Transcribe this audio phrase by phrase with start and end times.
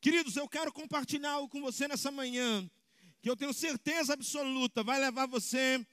[0.00, 2.68] Queridos, eu quero compartilhar algo com você nessa manhã,
[3.20, 5.84] que eu tenho certeza absoluta vai levar você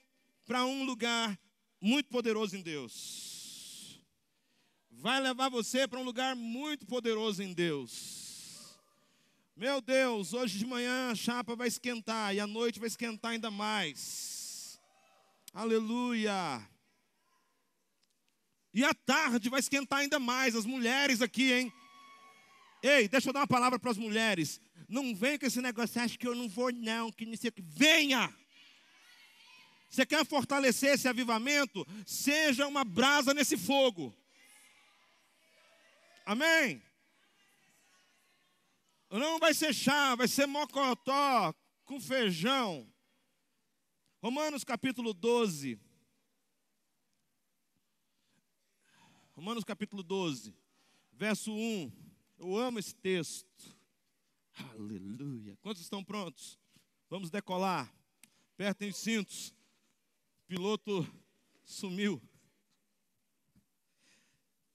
[0.46, 1.40] para um lugar
[1.81, 3.99] muito poderoso em Deus.
[4.92, 8.78] Vai levar você para um lugar muito poderoso em Deus.
[9.56, 13.49] Meu Deus, hoje de manhã a chapa vai esquentar e à noite vai esquentar ainda
[13.49, 14.79] mais.
[15.53, 16.62] Aleluia.
[18.73, 20.55] E à tarde vai esquentar ainda mais.
[20.55, 21.73] As mulheres aqui, hein?
[22.86, 24.62] Ei, deixa eu dar uma palavra para as mulheres.
[24.88, 27.63] Não vem com esse negócio, acha que eu não vou, não, que não sei que.
[27.63, 28.31] Venha!
[29.89, 31.84] Você quer fortalecer esse avivamento?
[32.05, 34.16] Seja uma brasa nesse fogo.
[36.27, 36.80] Amém?
[39.09, 41.55] Não vai ser chá, vai ser mocotó
[41.86, 42.88] com feijão.
[44.22, 45.80] Romanos capítulo 12.
[49.33, 50.55] Romanos capítulo 12,
[51.13, 52.05] verso 1.
[52.38, 53.75] Eu amo esse texto.
[54.71, 55.57] Aleluia.
[55.62, 56.59] Quantos estão prontos?
[57.09, 57.94] Vamos decolar.
[58.53, 59.50] Apertem os cintos.
[60.44, 61.08] O piloto
[61.63, 62.22] sumiu.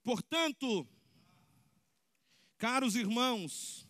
[0.02, 0.88] Portanto,
[2.56, 3.86] caros irmãos,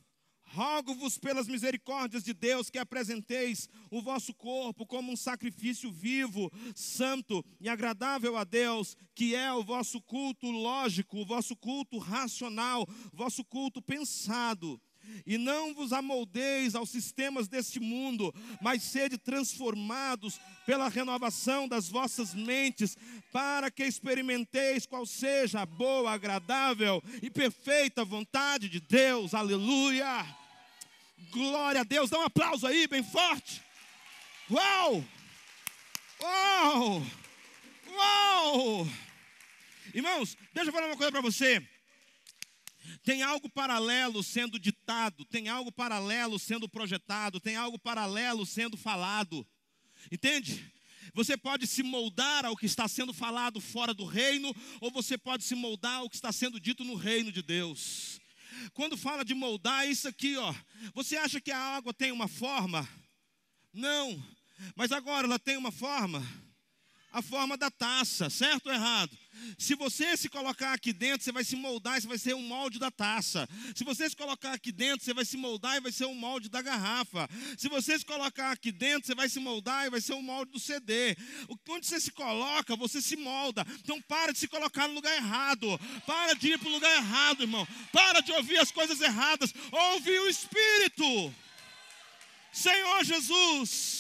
[0.53, 7.45] Rogo-vos pelas misericórdias de Deus que apresenteis o vosso corpo como um sacrifício vivo, santo
[7.61, 13.17] e agradável a Deus, que é o vosso culto lógico, o vosso culto racional, o
[13.17, 14.81] vosso culto pensado.
[15.25, 22.35] E não vos amoldeis aos sistemas deste mundo, mas sede transformados pela renovação das vossas
[22.35, 22.97] mentes,
[23.33, 29.33] para que experimenteis qual seja a boa, agradável e perfeita vontade de Deus.
[29.33, 30.40] Aleluia!
[31.29, 32.11] Glória a Deus.
[32.11, 33.63] Dá um aplauso aí, bem forte.
[34.51, 35.05] Uau!
[36.21, 37.07] Uau!
[37.89, 38.89] Uau!
[39.95, 41.67] Irmãos, deixa eu falar uma coisa para você.
[43.03, 49.47] Tem algo paralelo sendo ditado, tem algo paralelo sendo projetado, tem algo paralelo sendo falado.
[50.11, 50.73] Entende?
[51.15, 55.45] Você pode se moldar ao que está sendo falado fora do reino, ou você pode
[55.45, 58.20] se moldar ao que está sendo dito no reino de Deus.
[58.75, 60.55] Quando fala de moldar, é isso aqui, ó.
[60.95, 62.89] Você acha que a água tem uma forma?
[63.73, 64.23] Não.
[64.75, 66.23] Mas agora ela tem uma forma?
[67.13, 69.17] A forma da taça, certo ou errado?
[69.59, 72.79] Se você se colocar aqui dentro, você vai se moldar você vai ser um molde
[72.79, 73.49] da taça.
[73.75, 76.49] Se você se colocar aqui dentro, você vai se moldar e vai ser um molde
[76.49, 77.29] da garrafa.
[77.57, 80.53] Se você se colocar aqui dentro, você vai se moldar e vai ser um molde
[80.53, 81.17] do CD.
[81.69, 83.67] Onde você se coloca, você se molda.
[83.83, 85.81] Então para de se colocar no lugar errado.
[86.07, 87.67] Para de ir para o lugar errado, irmão.
[87.93, 89.53] Para de ouvir as coisas erradas.
[89.73, 91.35] Ouve o Espírito.
[92.53, 94.00] Senhor Jesus.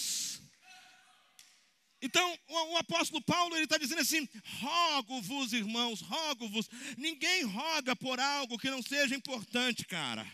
[2.02, 4.28] Então, o, o, apóstolo Paulo ele está dizendo assim:
[4.60, 6.68] rogo-vos, irmãos, rogo-vos.
[6.96, 10.26] Ninguém roga por algo que não seja importante, cara.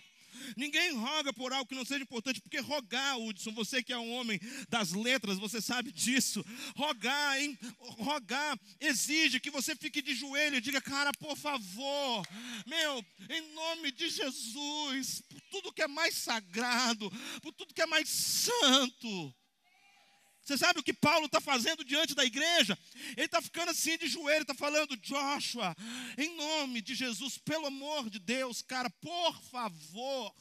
[0.56, 4.12] Ninguém roga por algo que não seja importante, porque rogar, Hudson, você que é um
[4.12, 4.38] homem
[4.68, 6.44] das letras, você sabe disso.
[6.76, 7.58] Rogar, hein?
[7.78, 12.26] rogar exige que você fique de joelho e diga, cara, por favor,
[12.66, 17.10] meu, em nome de Jesus, por tudo que é mais sagrado,
[17.42, 19.34] por tudo que é mais santo.
[20.46, 22.78] Você sabe o que Paulo está fazendo diante da igreja?
[23.16, 25.74] Ele está ficando assim de joelho, está falando, Joshua,
[26.16, 30.32] em nome de Jesus, pelo amor de Deus, cara, por favor.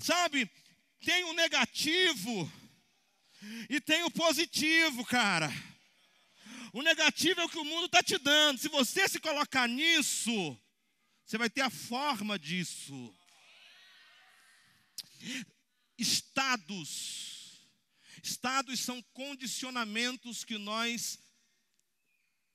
[0.00, 0.50] Sabe,
[1.04, 2.50] tem o negativo
[3.68, 5.52] e tem o positivo, cara.
[6.72, 8.58] O negativo é o que o mundo está te dando.
[8.58, 10.58] Se você se colocar nisso,
[11.26, 13.14] você vai ter a forma disso.
[15.98, 17.35] Estados
[18.26, 21.16] Estados são condicionamentos que nós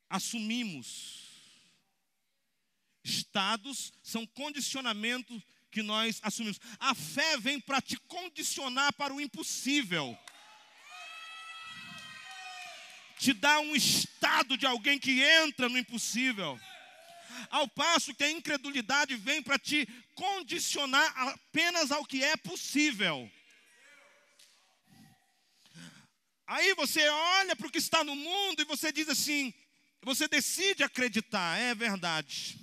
[0.09, 1.31] assumimos.
[3.01, 6.59] Estados são condicionamentos que nós assumimos.
[6.77, 10.17] A fé vem para te condicionar para o impossível.
[13.17, 16.59] Te dá um estado de alguém que entra no impossível.
[17.49, 23.31] Ao passo que a incredulidade vem para te condicionar apenas ao que é possível.
[26.51, 29.53] Aí você olha para o que está no mundo e você diz assim:
[30.01, 32.59] você decide acreditar, é verdade,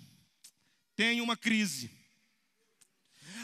[0.94, 1.90] tem uma crise.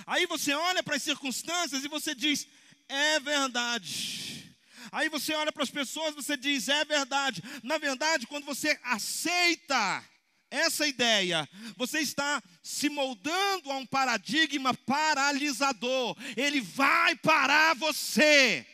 [0.06, 2.46] Aí você olha para as circunstâncias e você diz:
[2.90, 4.54] é verdade.
[4.92, 7.42] Aí você olha para as pessoas e você diz: é verdade.
[7.62, 10.04] Na verdade, quando você aceita
[10.50, 16.14] essa ideia, você está se moldando a um paradigma paralisador.
[16.36, 18.73] Ele vai parar você.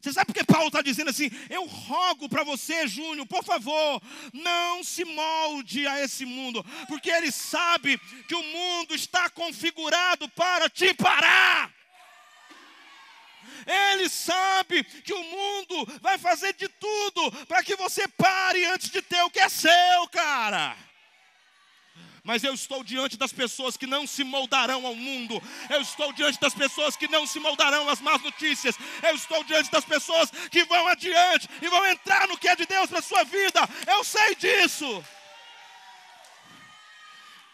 [0.00, 1.30] Você sabe por que Paulo está dizendo assim?
[1.50, 4.02] Eu rogo para você, Júnior, por favor,
[4.32, 10.70] não se molde a esse mundo, porque ele sabe que o mundo está configurado para
[10.70, 11.70] te parar.
[13.66, 19.02] Ele sabe que o mundo vai fazer de tudo para que você pare antes de
[19.02, 20.76] ter o que é seu, cara
[22.30, 26.38] mas eu estou diante das pessoas que não se moldarão ao mundo, eu estou diante
[26.38, 30.62] das pessoas que não se moldarão às más notícias, eu estou diante das pessoas que
[30.62, 34.04] vão adiante e vão entrar no que é de Deus para a sua vida, eu
[34.04, 35.04] sei disso.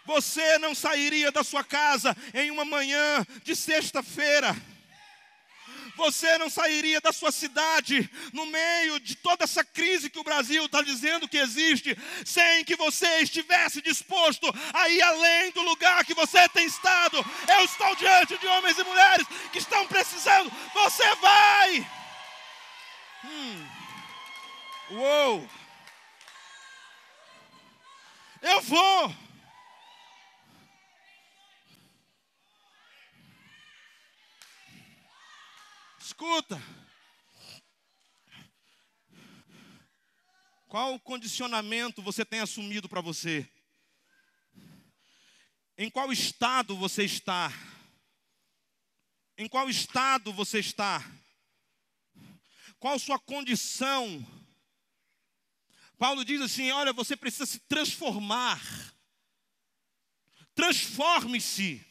[0.04, 4.54] Você não sairia da sua casa em uma manhã de sexta-feira
[5.96, 10.64] você não sairia da sua cidade no meio de toda essa crise que o Brasil
[10.66, 16.14] está dizendo que existe, sem que você estivesse disposto a ir além do lugar que
[16.14, 17.18] você tem estado.
[17.48, 20.52] Eu estou diante de homens e mulheres que estão precisando.
[20.74, 21.90] Você vai.
[23.24, 23.66] Hum.
[24.90, 25.50] Uou!
[28.42, 29.25] Eu vou.
[36.06, 36.62] Escuta.
[40.68, 43.44] Qual condicionamento você tem assumido para você?
[45.76, 47.52] Em qual estado você está?
[49.36, 51.04] Em qual estado você está?
[52.78, 54.24] Qual sua condição?
[55.98, 58.62] Paulo diz assim: olha, você precisa se transformar.
[60.54, 61.84] Transforme-se.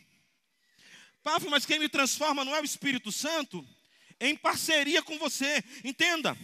[1.21, 3.75] Paulo, mas quem me transforma não é o Espírito Santo?
[4.19, 5.63] Em parceria com você.
[5.83, 6.38] Entenda.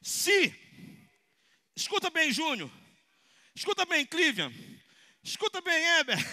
[0.00, 0.54] Se,
[1.74, 2.70] escuta bem, Júnior,
[3.54, 4.52] escuta bem, Clívian,
[5.22, 6.18] escuta bem, Eber.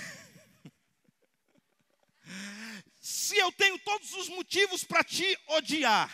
[3.02, 6.10] Se eu tenho todos os motivos para te odiar,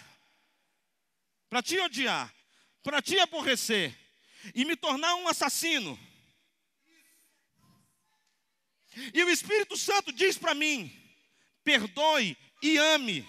[1.50, 2.34] para te odiar,
[2.84, 3.98] para te aborrecer
[4.56, 5.98] e me tornar um assassino,
[9.14, 10.92] e o Espírito Santo diz para mim:
[11.64, 13.26] perdoe e ame.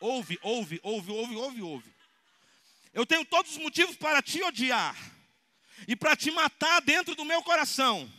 [0.00, 1.94] Ouve, ouve, ouve, ouve, ouve, ouve.
[2.92, 4.96] Eu tenho todos os motivos para te odiar
[5.86, 8.10] e para te matar dentro do meu coração,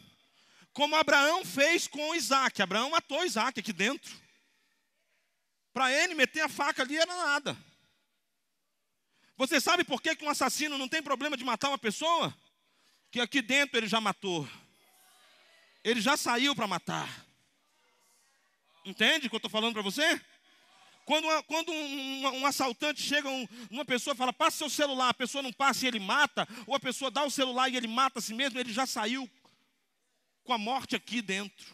[0.74, 2.62] como Abraão fez com Isaac.
[2.62, 4.16] Abraão matou Isaac aqui dentro.
[5.74, 7.58] Para ele meter a faca ali era nada.
[9.36, 12.36] Você sabe por que, que um assassino não tem problema de matar uma pessoa?
[13.12, 14.48] Que aqui dentro ele já matou.
[15.84, 17.26] Ele já saiu para matar.
[18.84, 20.20] Entende o que eu estou falando para você?
[21.08, 25.14] Quando, quando um, um, um, assaltante chega, um, uma pessoa fala, passa seu celular, a
[25.14, 28.20] pessoa não passa e ele mata, ou a pessoa dá o celular e ele mata
[28.20, 29.30] a si mesmo, ele já saiu
[30.44, 31.74] com a morte aqui dentro.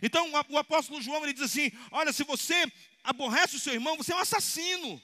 [0.00, 2.64] Então o apóstolo João ele diz assim: olha, se você
[3.02, 5.02] aborrece o seu irmão, você é um assassino.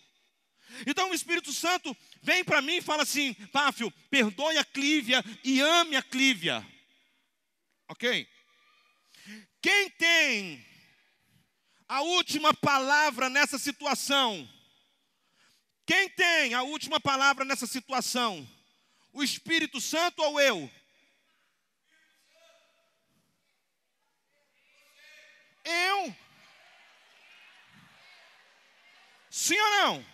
[0.86, 5.60] Então o Espírito Santo vem para mim e fala assim: Páfio, perdoe a Clívia e
[5.60, 6.64] ame a Clívia.
[7.88, 8.24] Ok?
[9.60, 10.64] Quem tem
[11.88, 14.48] a última palavra nessa situação?
[15.86, 18.46] Quem tem a última palavra nessa situação?
[19.12, 20.70] O Espírito Santo ou eu?
[25.64, 26.16] Eu.
[29.30, 30.06] Sim ou não?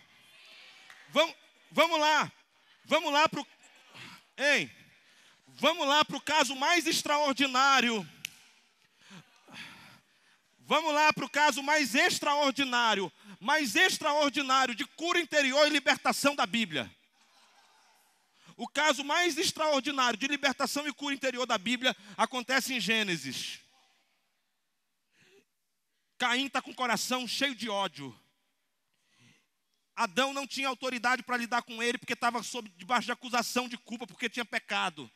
[1.11, 1.35] Vamos,
[1.73, 2.33] vamos lá.
[2.85, 3.47] Vamos lá para o.
[5.47, 8.09] Vamos lá para o caso mais extraordinário
[10.67, 16.47] Vamos lá para o caso mais extraordinário, mais extraordinário de cura interior e libertação da
[16.47, 16.91] Bíblia.
[18.57, 23.61] O caso mais extraordinário de libertação e cura interior da Bíblia acontece em Gênesis.
[26.17, 28.19] Caim está com o coração cheio de ódio.
[29.95, 32.41] Adão não tinha autoridade para lidar com ele porque estava
[32.77, 35.11] debaixo de acusação de culpa porque tinha pecado.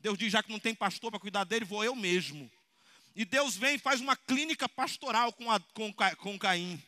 [0.00, 2.50] Deus diz: já que não tem pastor para cuidar dele, vou eu mesmo.
[3.14, 6.82] E Deus vem e faz uma clínica pastoral com, a, com, com Caim.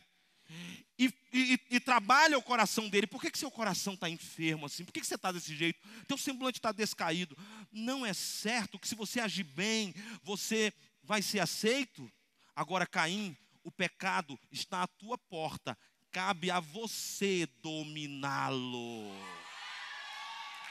[0.99, 3.05] E, e, e, trabalha o coração dele.
[3.05, 4.83] Por que, que seu coração está enfermo assim?
[4.83, 5.79] Por que, que você está desse jeito?
[6.07, 7.37] Teu semblante está descaído.
[7.71, 9.93] Não é certo que se você agir bem,
[10.23, 12.11] você vai ser aceito?
[12.55, 15.77] Agora, Caim, o pecado está à tua porta.
[16.11, 19.36] Cabe a você dominá-lo.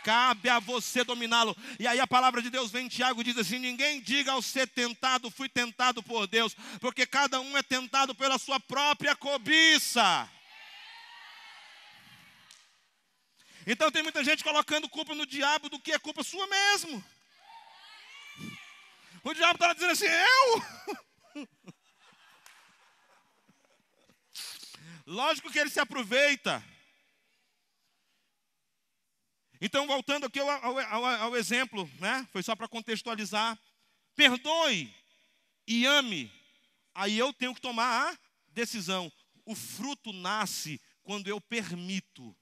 [0.07, 1.57] Cabe a você dominá-lo.
[1.81, 4.69] E aí a palavra de Deus vem em Tiago diz assim: Ninguém diga ao ser
[4.69, 10.31] tentado, fui tentado por Deus, porque cada um é tentado pela sua própria cobiça.
[13.67, 17.05] Então tem muita gente colocando culpa no diabo do que é culpa sua mesmo.
[19.25, 21.49] O diabo está dizendo assim: Eu?
[25.05, 26.63] Lógico que ele se aproveita.
[29.61, 32.27] Então, voltando aqui ao, ao, ao exemplo, né?
[32.33, 33.59] Foi só para contextualizar.
[34.15, 34.93] Perdoe
[35.67, 36.31] e ame.
[36.95, 39.13] Aí eu tenho que tomar a decisão.
[39.45, 42.37] O fruto nasce quando eu permito.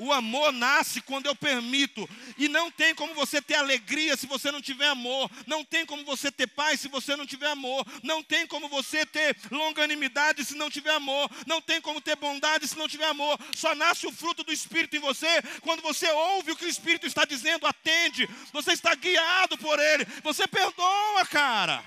[0.00, 2.08] O amor nasce quando eu permito.
[2.38, 5.30] E não tem como você ter alegria se você não tiver amor.
[5.46, 7.86] Não tem como você ter paz se você não tiver amor.
[8.02, 11.30] Não tem como você ter longanimidade se não tiver amor.
[11.46, 13.38] Não tem como ter bondade se não tiver amor.
[13.54, 17.06] Só nasce o fruto do Espírito em você quando você ouve o que o Espírito
[17.06, 18.26] está dizendo, atende.
[18.54, 20.06] Você está guiado por ele.
[20.22, 21.84] Você perdoa, cara.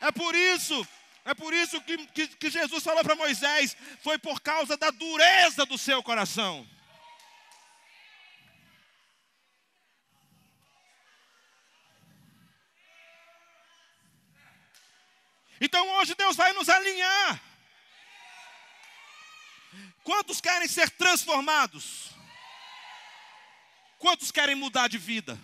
[0.00, 0.86] É por isso
[1.28, 5.66] é por isso que, que, que Jesus falou para Moisés: foi por causa da dureza
[5.66, 6.66] do seu coração.
[15.60, 17.42] Então hoje Deus vai nos alinhar.
[20.02, 22.08] Quantos querem ser transformados?
[23.98, 25.38] Quantos querem mudar de vida?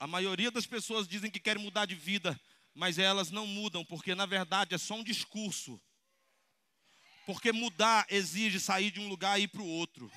[0.00, 2.38] A maioria das pessoas dizem que querem mudar de vida,
[2.72, 5.80] mas elas não mudam, porque na verdade é só um discurso.
[7.26, 10.10] Porque mudar exige sair de um lugar e ir para o outro.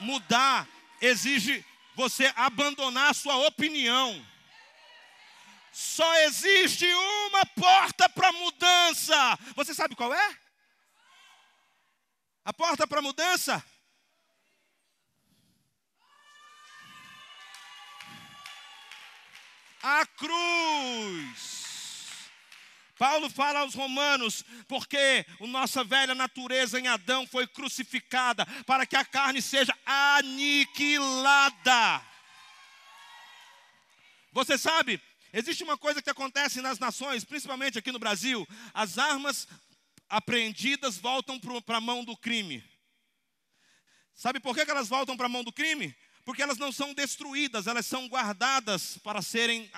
[0.00, 0.68] Mudar
[1.00, 1.64] exige
[1.94, 4.26] você abandonar a sua opinião.
[5.72, 9.38] Só existe uma porta para mudança.
[9.54, 10.38] Você sabe qual é?
[12.44, 13.64] A porta para mudança
[19.84, 21.62] a cruz.
[22.96, 28.96] Paulo fala aos Romanos, porque a nossa velha natureza em Adão foi crucificada para que
[28.96, 31.52] a carne seja aniquilada.
[34.32, 34.98] Você sabe,
[35.34, 39.46] existe uma coisa que acontece nas nações, principalmente aqui no Brasil: as armas
[40.08, 42.64] apreendidas voltam para a mão do crime.
[44.14, 45.94] Sabe por que elas voltam para a mão do crime?
[46.24, 49.70] Porque elas não são destruídas, elas são guardadas para serem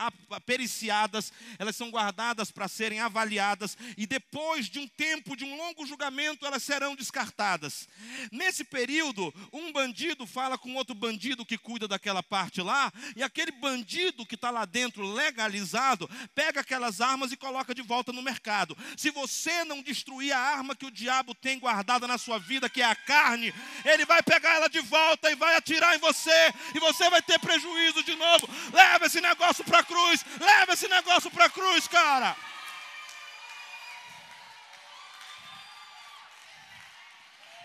[0.44, 5.84] periciadas, elas são guardadas para serem avaliadas, e depois de um tempo, de um longo
[5.86, 7.88] julgamento, elas serão descartadas.
[8.30, 13.50] Nesse período, um bandido fala com outro bandido que cuida daquela parte lá, e aquele
[13.50, 18.76] bandido que está lá dentro, legalizado, pega aquelas armas e coloca de volta no mercado.
[18.96, 22.82] Se você não destruir a arma que o diabo tem guardada na sua vida, que
[22.82, 23.52] é a carne,
[23.84, 26.35] ele vai pegar ela de volta e vai atirar em você
[26.74, 28.48] e você vai ter prejuízo de novo.
[28.72, 32.36] Leva esse negócio para a cruz, leva esse negócio para a cruz, cara.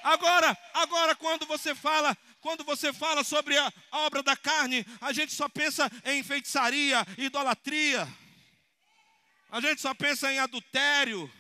[0.04, 5.34] Agora, agora quando você fala, quando você fala sobre a obra da carne, a gente
[5.34, 8.08] só pensa em feitiçaria, idolatria.
[9.52, 11.32] A gente só pensa em adultério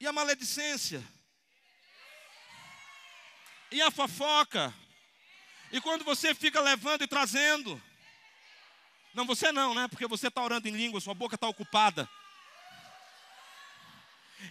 [0.00, 1.02] e a maledicência.
[3.70, 4.72] E a fofoca.
[5.72, 7.82] E quando você fica levando e trazendo,
[9.14, 9.88] não, você não, né?
[9.88, 12.08] Porque você está orando em língua, sua boca está ocupada.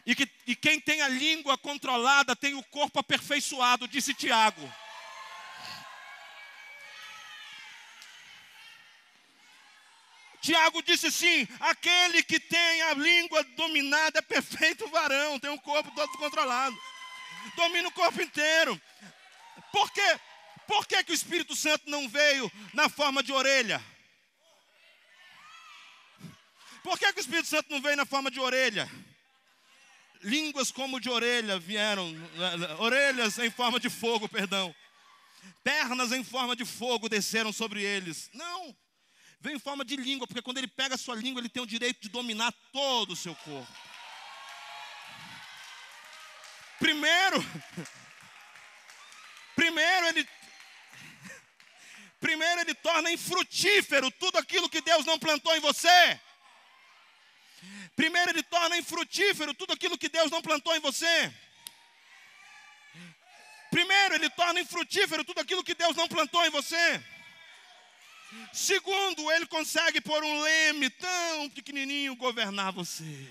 [0.03, 4.73] E, que, e quem tem a língua controlada tem o corpo aperfeiçoado, disse Tiago.
[10.41, 15.91] Tiago disse assim: aquele que tem a língua dominada é perfeito varão, tem o corpo
[15.91, 16.75] todo controlado,
[17.55, 18.81] domina o corpo inteiro.
[19.71, 20.19] Por quê?
[20.67, 23.83] Por que, que o Espírito Santo não veio na forma de orelha?
[26.83, 28.89] Por que, que o Espírito Santo não veio na forma de orelha?
[30.23, 32.13] Línguas como de orelha vieram,
[32.79, 34.73] orelhas em forma de fogo, perdão.
[35.63, 38.29] Pernas em forma de fogo desceram sobre eles.
[38.33, 38.75] Não,
[39.39, 41.67] veio em forma de língua, porque quando ele pega a sua língua, ele tem o
[41.67, 43.71] direito de dominar todo o seu corpo.
[46.79, 47.37] Primeiro,
[49.55, 50.27] primeiro ele
[52.21, 56.19] Primeiro, ele torna infrutífero tudo aquilo que Deus não plantou em você.
[57.95, 61.33] Primeiro, ele torna infrutífero tudo aquilo que Deus não plantou em você.
[63.71, 67.03] Primeiro, ele torna infrutífero tudo aquilo que Deus não plantou em você.
[68.53, 73.27] Segundo, ele consegue por um leme tão pequenininho governar você.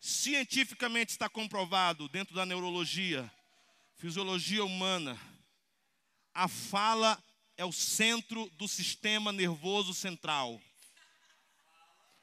[0.00, 3.28] Cientificamente está comprovado dentro da neurologia,
[3.96, 5.18] fisiologia humana,
[6.36, 7.18] a fala
[7.56, 10.60] é o centro do sistema nervoso central.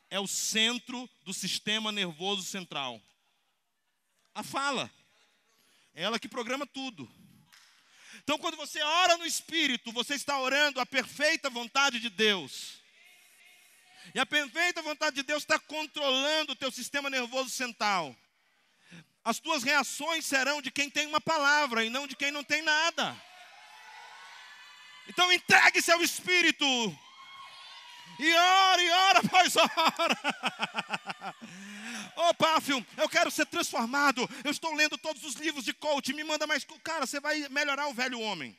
[0.08, 3.02] É o centro do sistema nervoso central.
[4.36, 4.90] A fala.
[5.96, 7.12] É ela que programa tudo.
[8.24, 12.82] Então, quando você ora no Espírito, você está orando a perfeita vontade de Deus.
[14.14, 18.16] E a perfeita vontade de Deus está controlando o teu sistema nervoso central.
[19.26, 22.62] As tuas reações serão de quem tem uma palavra e não de quem não tem
[22.62, 23.20] nada.
[25.08, 26.66] Então entregue-se ao Espírito.
[28.20, 31.36] E ora, e ora, após ora.
[32.16, 34.30] Ô, oh, Páfio, eu quero ser transformado.
[34.44, 36.14] Eu estou lendo todos os livros de coach.
[36.14, 36.66] Me manda mais.
[36.84, 38.58] Cara, você vai melhorar o velho homem.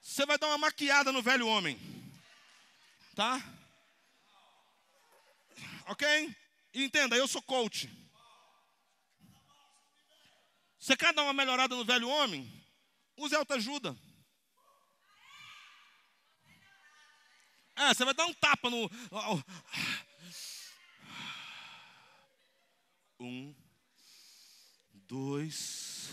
[0.00, 1.78] Você vai dar uma maquiada no velho homem.
[3.16, 3.42] Tá?
[5.86, 6.36] Ok?
[6.74, 7.90] E entenda, eu sou coach.
[10.82, 12.52] Você quer dar uma melhorada no velho homem?
[13.16, 13.96] Use autoajuda.
[17.76, 18.90] É, você vai dar um tapa no.
[23.20, 23.54] Um,
[24.92, 26.10] dois.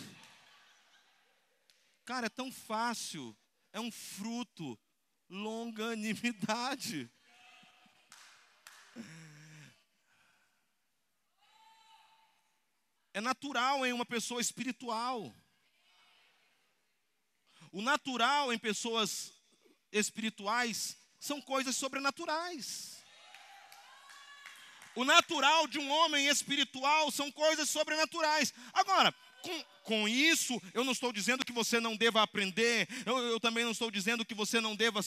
[2.05, 3.35] Cara, é tão fácil.
[3.73, 4.79] É um fruto.
[5.27, 7.09] Longanimidade.
[13.19, 15.35] É natural em uma pessoa espiritual.
[17.69, 19.33] O natural em pessoas
[19.91, 23.03] espirituais são coisas sobrenaturais.
[24.95, 28.53] O natural de um homem espiritual são coisas sobrenaturais.
[28.71, 33.39] Agora, com, com isso, eu não estou dizendo que você não deva aprender, eu, eu
[33.39, 34.99] também não estou dizendo que você não deva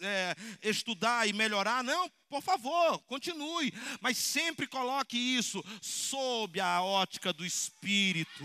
[0.00, 7.32] é, estudar e melhorar, não, por favor, continue, mas sempre coloque isso sob a ótica
[7.32, 8.44] do Espírito,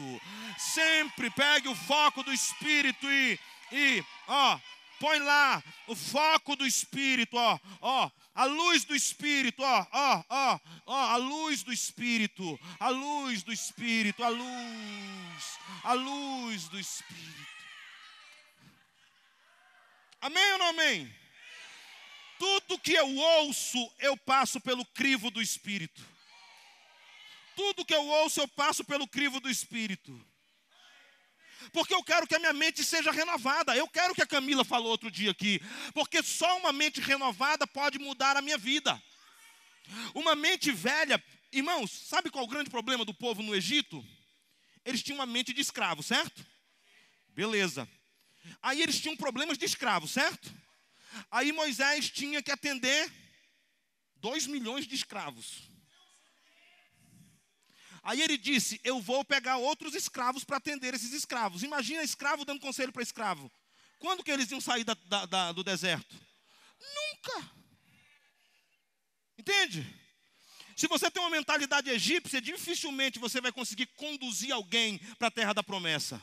[0.57, 3.39] sempre pegue o foco do Espírito e,
[3.71, 4.59] e ó,
[4.99, 10.59] põe lá o foco do Espírito, ó, ó, a luz do Espírito, ó, ó, ó,
[10.85, 17.47] ó, a luz do Espírito, a luz do Espírito, a luz, a luz do Espírito.
[20.21, 21.15] Amém ou não amém?
[22.39, 26.05] Tudo que eu ouço, eu passo pelo crivo do Espírito.
[27.55, 30.23] Tudo que eu ouço, eu passo pelo crivo do Espírito
[31.71, 33.75] porque eu quero que a minha mente seja renovada.
[33.75, 35.61] Eu quero que a Camila falou outro dia aqui,
[35.93, 39.01] porque só uma mente renovada pode mudar a minha vida.
[40.13, 44.05] Uma mente velha, irmãos, sabe qual é o grande problema do povo no Egito?
[44.85, 46.45] Eles tinham uma mente de escravo, certo?
[47.29, 47.87] Beleza.
[48.61, 50.53] Aí eles tinham problemas de escravo, certo?
[51.31, 53.11] Aí Moisés tinha que atender
[54.15, 55.66] dois milhões de escravos.
[58.03, 61.63] Aí ele disse: Eu vou pegar outros escravos para atender esses escravos.
[61.63, 63.51] Imagina escravo dando conselho para escravo.
[63.99, 66.15] Quando que eles iam sair da, da, da, do deserto?
[66.79, 67.51] Nunca.
[69.37, 69.85] Entende?
[70.75, 75.53] Se você tem uma mentalidade egípcia, dificilmente você vai conseguir conduzir alguém para a terra
[75.53, 76.21] da promessa.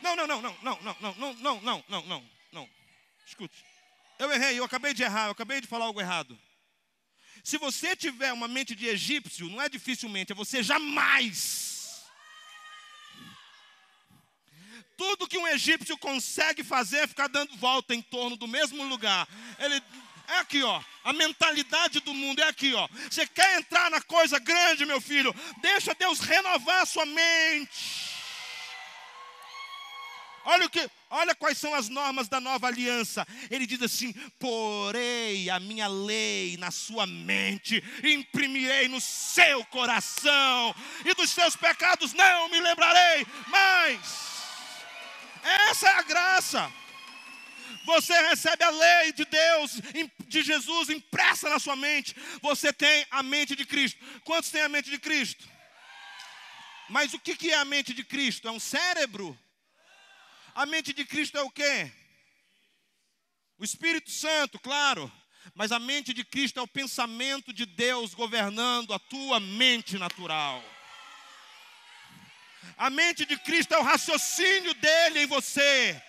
[0.00, 2.70] Não, não, não, não, não, não, não, não, não, não, não, não.
[3.26, 3.64] Escute.
[4.18, 6.38] Eu errei, eu acabei de errar, eu acabei de falar algo errado.
[7.42, 12.02] Se você tiver uma mente de egípcio, não é dificilmente, é você jamais.
[14.96, 19.28] Tudo que um egípcio consegue fazer é ficar dando volta em torno do mesmo lugar.
[19.60, 19.80] Ele
[20.28, 20.82] é aqui, ó.
[21.04, 22.88] A mentalidade do mundo é aqui, ó.
[23.08, 25.34] Você quer entrar na coisa grande, meu filho?
[25.62, 28.18] Deixa Deus renovar a sua mente.
[30.44, 33.26] Olha o que, olha quais são as normas da nova aliança.
[33.50, 41.14] Ele diz assim: "Porei a minha lei na sua mente, imprimirei no seu coração, e
[41.14, 44.28] dos seus pecados não me lembrarei mais."
[45.42, 46.72] Essa é a graça.
[47.84, 49.80] Você recebe a lei de Deus,
[50.26, 52.14] de Jesus impressa na sua mente.
[52.42, 53.98] Você tem a mente de Cristo.
[54.24, 55.48] Quantos têm a mente de Cristo?
[56.90, 58.46] Mas o que é a mente de Cristo?
[58.46, 59.38] É um cérebro?
[60.58, 61.88] A mente de Cristo é o quê?
[63.60, 65.08] O Espírito Santo, claro.
[65.54, 70.60] Mas a mente de Cristo é o pensamento de Deus governando a tua mente natural.
[72.76, 76.02] A mente de Cristo é o raciocínio dele em você.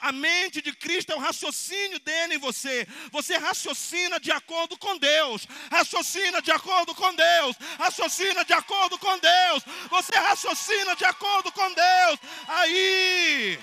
[0.00, 2.86] A mente de Cristo é o raciocínio dele em você.
[3.10, 5.46] Você raciocina de acordo com Deus.
[5.72, 7.56] Raciocina de acordo com Deus.
[7.80, 9.64] Raciocina de acordo com Deus.
[9.90, 12.20] Você raciocina de acordo com Deus.
[12.46, 13.58] Aí,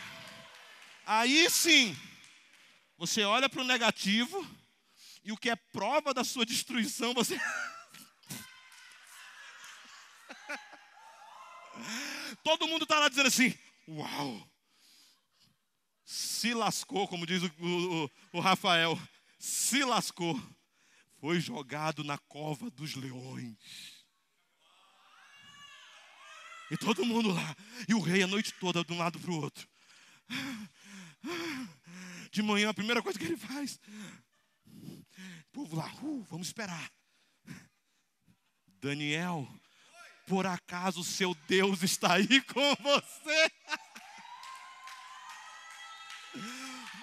[1.10, 1.98] aí sim,
[2.98, 4.46] você olha para o negativo
[5.24, 7.40] e o que é prova da sua destruição, você.
[12.44, 14.48] Todo mundo está lá dizendo assim: Uau!
[16.10, 19.00] se lascou, como diz o, o, o Rafael,
[19.38, 20.42] se lascou,
[21.20, 24.04] foi jogado na cova dos leões.
[26.72, 27.56] E todo mundo lá.
[27.88, 29.68] E o rei a noite toda de um lado para o outro.
[32.32, 33.80] De manhã, a primeira coisa que ele faz.
[34.66, 36.92] O povo lá, uh, vamos esperar.
[38.82, 39.48] Daniel,
[40.26, 43.52] por acaso seu Deus está aí com você?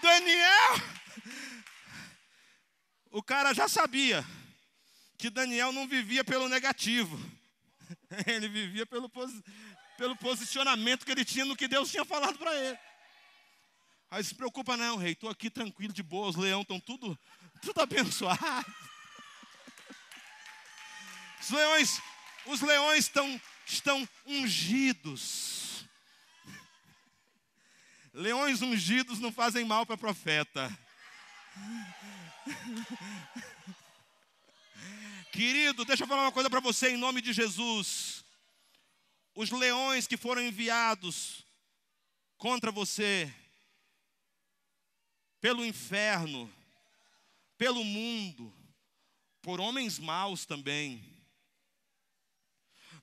[0.01, 0.97] Daniel!
[3.11, 4.25] O cara já sabia
[5.19, 7.19] que Daniel não vivia pelo negativo,
[8.27, 9.11] ele vivia pelo,
[9.97, 12.79] pelo posicionamento que ele tinha no que Deus tinha falado para ele.
[14.11, 17.19] Aí se preocupa não, rei, estou aqui tranquilo, de boa, os leões estão tudo,
[17.61, 18.75] tudo abençoado.
[21.41, 22.03] Os leões,
[22.47, 25.87] os leões estão, estão ungidos.
[28.13, 30.77] Leões ungidos não fazem mal para profeta.
[35.33, 38.25] Querido, deixa eu falar uma coisa para você em nome de Jesus.
[39.35, 41.45] Os leões que foram enviados
[42.39, 43.33] contra você,
[45.41, 46.53] pelo inferno,
[47.57, 48.53] pelo mundo,
[49.43, 51.17] por homens maus também.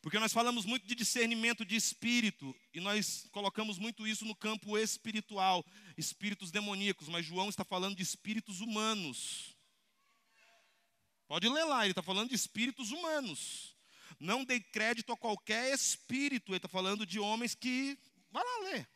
[0.02, 4.78] Porque nós falamos muito de discernimento de espírito e nós colocamos muito isso no campo
[4.78, 5.66] espiritual,
[5.98, 9.56] espíritos demoníacos, mas João está falando de espíritos humanos.
[11.26, 13.74] Pode ler lá, ele está falando de espíritos humanos.
[14.20, 17.98] Não dê crédito a qualquer espírito, ele está falando de homens que.
[18.30, 18.90] Vai lá ler.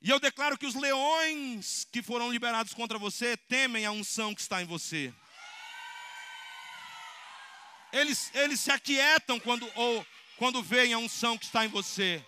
[0.00, 4.40] E eu declaro que os leões que foram liberados contra você temem a unção que
[4.40, 5.12] está em você.
[7.92, 10.06] Eles, eles se aquietam quando, ou,
[10.36, 12.24] quando veem a unção que está em você.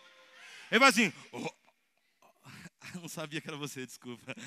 [0.70, 1.12] Ele vai assim.
[1.30, 1.52] Oh,
[3.00, 4.34] não sabia que era você, desculpa.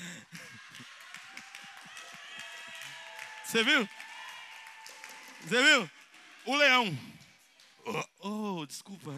[3.44, 3.88] Você viu?
[5.42, 5.90] Você viu?
[6.46, 6.98] O leão.
[7.84, 9.12] Oh, oh, desculpa.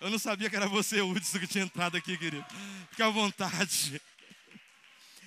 [0.00, 2.44] Eu não sabia que era você, Hudson, que tinha entrado aqui, querido.
[2.90, 4.00] Fique à vontade.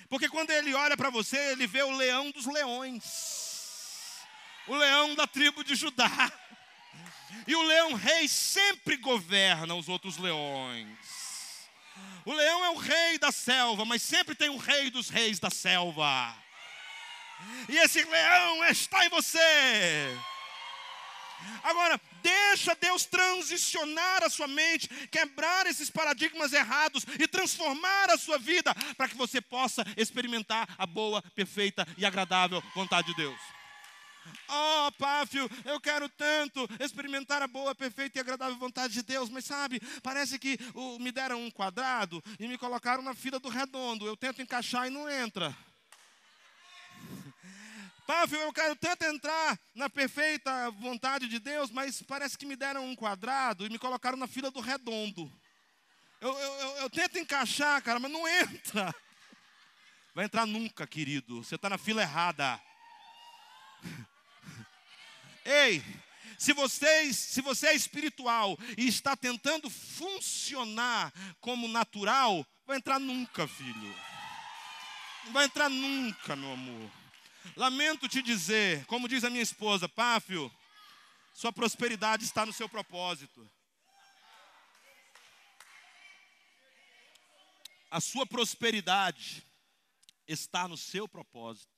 [0.08, 4.20] Porque quando ele olha para você, ele vê o leão dos leões.
[4.66, 6.32] O leão da tribo de Judá.
[7.46, 10.88] E o leão rei sempre governa os outros leões.
[12.24, 15.50] O leão é o rei da selva, mas sempre tem o rei dos reis da
[15.50, 16.36] selva.
[17.68, 20.18] E esse leão está em você.
[21.62, 28.36] Agora, deixa Deus transicionar a sua mente, quebrar esses paradigmas errados e transformar a sua
[28.36, 33.38] vida para que você possa experimentar a boa, perfeita e agradável vontade de Deus.
[34.48, 39.44] Oh, Páfio, eu quero tanto experimentar a boa, perfeita e agradável vontade de Deus, mas
[39.44, 44.04] sabe, parece que uh, me deram um quadrado e me colocaram na fila do redondo.
[44.04, 45.56] Eu tento encaixar e não entra.
[48.06, 52.86] Pávio, eu quero tanto entrar na perfeita vontade de Deus, mas parece que me deram
[52.86, 55.30] um quadrado e me colocaram na fila do redondo.
[56.20, 58.94] Eu, eu, eu, eu tento encaixar, cara, mas não entra.
[60.14, 61.42] Vai entrar nunca, querido.
[61.42, 62.60] Você está na fila errada.
[65.44, 65.82] Ei,
[66.38, 73.48] se você, se você é espiritual e está tentando funcionar como natural, vai entrar nunca,
[73.48, 73.94] filho.
[75.24, 77.05] Não vai entrar nunca, meu amor.
[77.54, 80.50] Lamento te dizer, como diz a minha esposa, Páfio,
[81.32, 83.48] sua prosperidade está no seu propósito.
[87.90, 89.46] A sua prosperidade
[90.26, 91.70] está no seu propósito.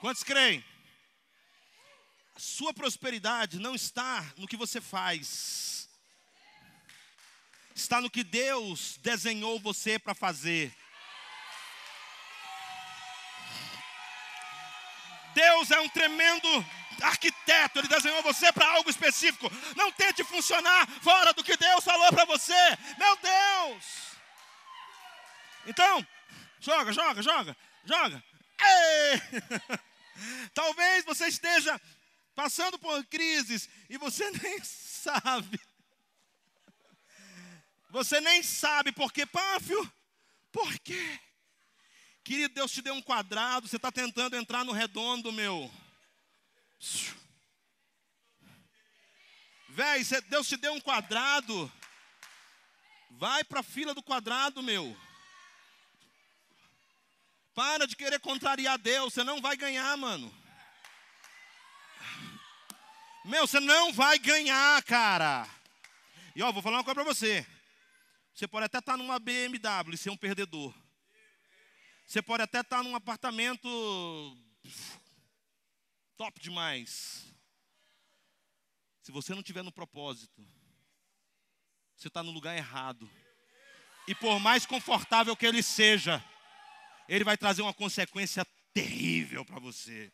[0.00, 0.64] Quantos creem?
[2.36, 5.88] A sua prosperidade não está no que você faz,
[7.74, 10.72] está no que Deus desenhou você para fazer.
[15.38, 16.48] Deus é um tremendo
[17.00, 19.48] arquiteto, Ele desenhou você para algo específico.
[19.76, 22.78] Não tente funcionar fora do que Deus falou para você.
[22.98, 23.84] Meu Deus!
[25.64, 26.04] Então,
[26.58, 28.24] joga, joga, joga, joga.
[28.60, 29.78] Ei!
[30.52, 31.80] Talvez você esteja
[32.34, 35.60] passando por crises e você nem sabe.
[37.90, 39.80] Você nem sabe por quê, Pánfio?
[40.50, 41.20] Por quê?
[42.28, 45.72] Querido, Deus te deu um quadrado, você está tentando entrar no redondo, meu.
[49.70, 51.72] Véi, Deus te deu um quadrado.
[53.12, 54.94] Vai para a fila do quadrado, meu.
[57.54, 60.30] Para de querer contrariar Deus, você não vai ganhar, mano.
[63.24, 65.48] Meu, você não vai ganhar, cara.
[66.36, 67.46] E ó, vou falar uma coisa para você.
[68.34, 70.74] Você pode até estar tá numa BMW e ser um perdedor.
[72.08, 73.68] Você pode até estar num apartamento
[76.16, 77.26] top demais.
[79.02, 80.42] Se você não tiver no propósito,
[81.94, 83.10] você está no lugar errado.
[84.06, 86.24] E por mais confortável que ele seja,
[87.10, 88.42] ele vai trazer uma consequência
[88.72, 90.10] terrível para você.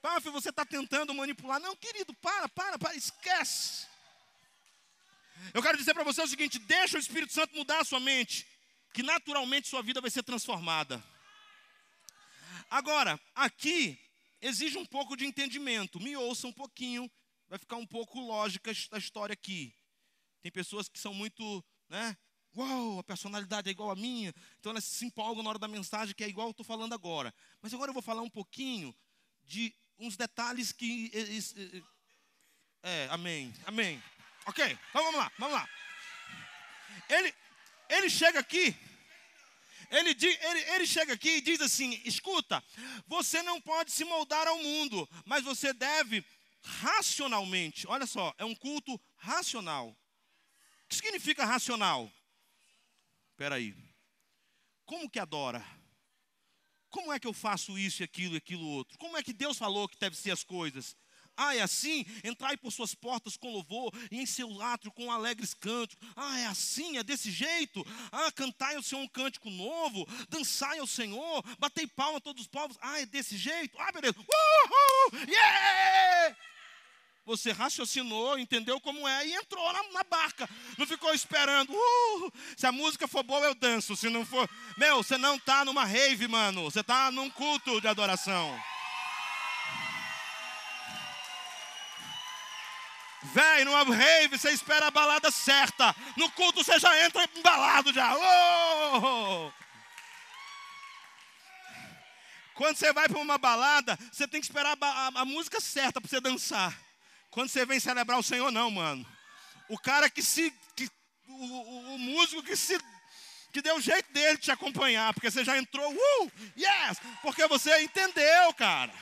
[0.00, 1.58] Paf, você está tentando manipular.
[1.58, 3.88] Não, querido, para, para, para, esquece.
[5.52, 8.46] Eu quero dizer para você o seguinte: deixa o Espírito Santo mudar a sua mente,
[8.92, 11.02] que naturalmente sua vida vai ser transformada.
[12.68, 13.98] Agora, aqui
[14.40, 16.00] exige um pouco de entendimento.
[16.00, 17.10] Me ouça um pouquinho,
[17.48, 19.74] vai ficar um pouco lógica a história aqui.
[20.42, 22.16] Tem pessoas que são muito, né?
[22.54, 24.34] Uau, a personalidade é igual a minha.
[24.58, 27.32] Então elas se empolgam na hora da mensagem, que é igual eu estou falando agora.
[27.62, 28.94] Mas agora eu vou falar um pouquinho
[29.44, 31.10] de uns detalhes que.
[32.82, 34.02] É, amém, amém.
[34.44, 35.68] Ok, então vamos lá, vamos lá.
[37.08, 37.34] Ele,
[37.92, 38.74] ele chega aqui,
[39.90, 42.64] ele, ele, ele chega aqui e diz assim: escuta,
[43.06, 46.24] você não pode se moldar ao mundo, mas você deve
[46.62, 47.86] racionalmente.
[47.86, 49.90] Olha só, é um culto racional.
[49.90, 52.10] O que significa racional?
[53.30, 53.74] Espera aí.
[54.86, 55.64] Como que adora?
[56.88, 58.98] Como é que eu faço isso e aquilo e aquilo outro?
[58.98, 60.96] Como é que Deus falou que deve ser as coisas?
[61.36, 62.04] Ah, é assim?
[62.22, 66.08] Entrai por suas portas com louvor e em seu átrio com alegres cânticos.
[66.14, 66.98] Ah, é assim?
[66.98, 67.84] É desse jeito?
[68.10, 72.48] Ah, cantai ao Senhor um cântico novo, dançai ao Senhor, batei palma a todos os
[72.48, 72.76] povos.
[72.80, 73.78] Ah, é desse jeito?
[73.80, 74.18] Ah, beleza.
[74.18, 75.26] Uhul!
[75.26, 76.36] Yeah!
[77.24, 80.48] Você raciocinou, entendeu como é e entrou na, na barca.
[80.76, 81.72] Não ficou esperando.
[81.72, 83.94] Uh, se a música for boa, eu danço.
[83.94, 84.48] Se não for.
[84.76, 86.64] Meu, você não está numa rave, mano.
[86.64, 88.60] Você está num culto de adoração.
[93.22, 95.94] Véi, numa rave você espera a balada certa.
[96.16, 98.16] No culto você já entra embalado já.
[98.16, 99.52] Oh!
[102.54, 106.00] Quando você vai para uma balada, você tem que esperar a, a, a música certa
[106.00, 106.76] para você dançar.
[107.30, 109.06] Quando você vem celebrar o Senhor, não, mano.
[109.68, 110.52] O cara que se.
[110.76, 110.90] Que,
[111.28, 112.78] o, o, o, músico que se.
[113.52, 116.98] Que deu jeito dele de te acompanhar, porque você já entrou, uh, yes!
[117.20, 118.92] Porque você entendeu, cara.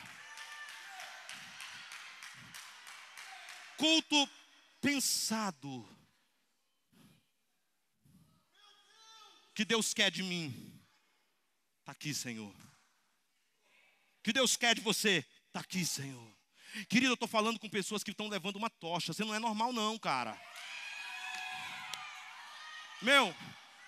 [3.81, 4.29] Culto
[4.79, 5.89] pensado.
[9.55, 10.53] Que Deus quer de mim.
[11.79, 12.55] Está aqui, Senhor.
[14.21, 15.25] Que Deus quer de você.
[15.47, 16.31] Está aqui, Senhor.
[16.87, 19.13] Querido, eu estou falando com pessoas que estão levando uma tocha.
[19.13, 20.39] Você não é normal, não, cara.
[23.01, 23.35] Meu,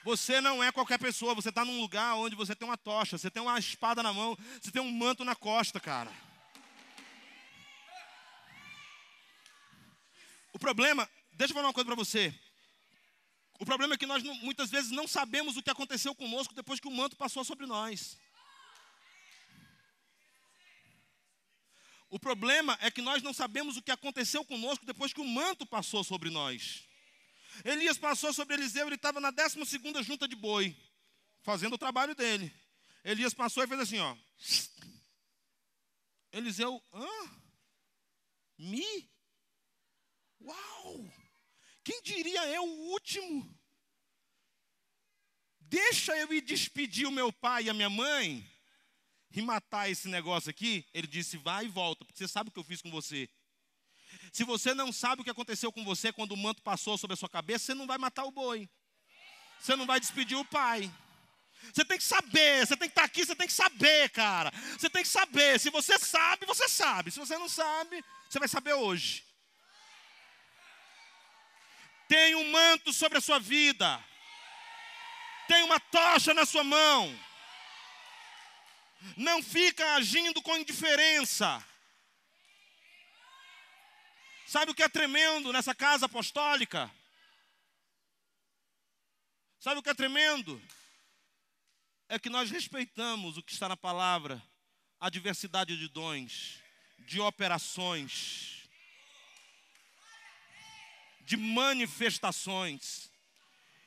[0.03, 1.35] você não é qualquer pessoa.
[1.35, 4.35] Você está num lugar onde você tem uma tocha, você tem uma espada na mão,
[4.59, 6.11] você tem um manto na costa, cara.
[10.53, 12.33] O problema, deixa eu falar uma coisa para você.
[13.59, 16.87] O problema é que nós muitas vezes não sabemos o que aconteceu conosco depois que
[16.87, 18.17] o manto passou sobre nós.
[22.09, 25.65] O problema é que nós não sabemos o que aconteceu conosco depois que o manto
[25.65, 26.83] passou sobre nós.
[27.65, 29.57] Elias passou sobre Eliseu, ele estava na 12
[30.03, 30.75] junta de boi,
[31.41, 32.53] fazendo o trabalho dele.
[33.03, 34.15] Elias passou e fez assim, ó.
[36.31, 37.07] Eliseu, hã?
[38.57, 39.12] Me?
[40.43, 41.11] Uau!
[41.83, 43.59] Quem diria eu o último?
[45.59, 48.47] Deixa eu ir despedir o meu pai e a minha mãe
[49.31, 52.59] e matar esse negócio aqui, ele disse: vai e volta, porque você sabe o que
[52.59, 53.29] eu fiz com você.
[54.31, 57.17] Se você não sabe o que aconteceu com você quando o manto passou sobre a
[57.17, 58.69] sua cabeça, você não vai matar o boi.
[59.59, 60.91] Você não vai despedir o pai.
[61.73, 64.51] Você tem que saber, você tem que estar aqui, você tem que saber, cara.
[64.77, 65.59] Você tem que saber.
[65.59, 67.09] Se você sabe, você sabe.
[67.09, 69.23] Se você não sabe, você vai saber hoje.
[72.13, 73.99] Tem um manto sobre a sua vida.
[75.47, 77.19] Tem uma tocha na sua mão.
[79.17, 81.65] Não fica agindo com indiferença.
[84.45, 86.91] Sabe o que é tremendo nessa casa apostólica?
[89.59, 90.61] Sabe o que é tremendo?
[92.07, 94.39] É que nós respeitamos o que está na palavra,
[94.99, 96.59] a diversidade de dons,
[96.99, 98.62] de operações,
[101.25, 103.11] de manifestações.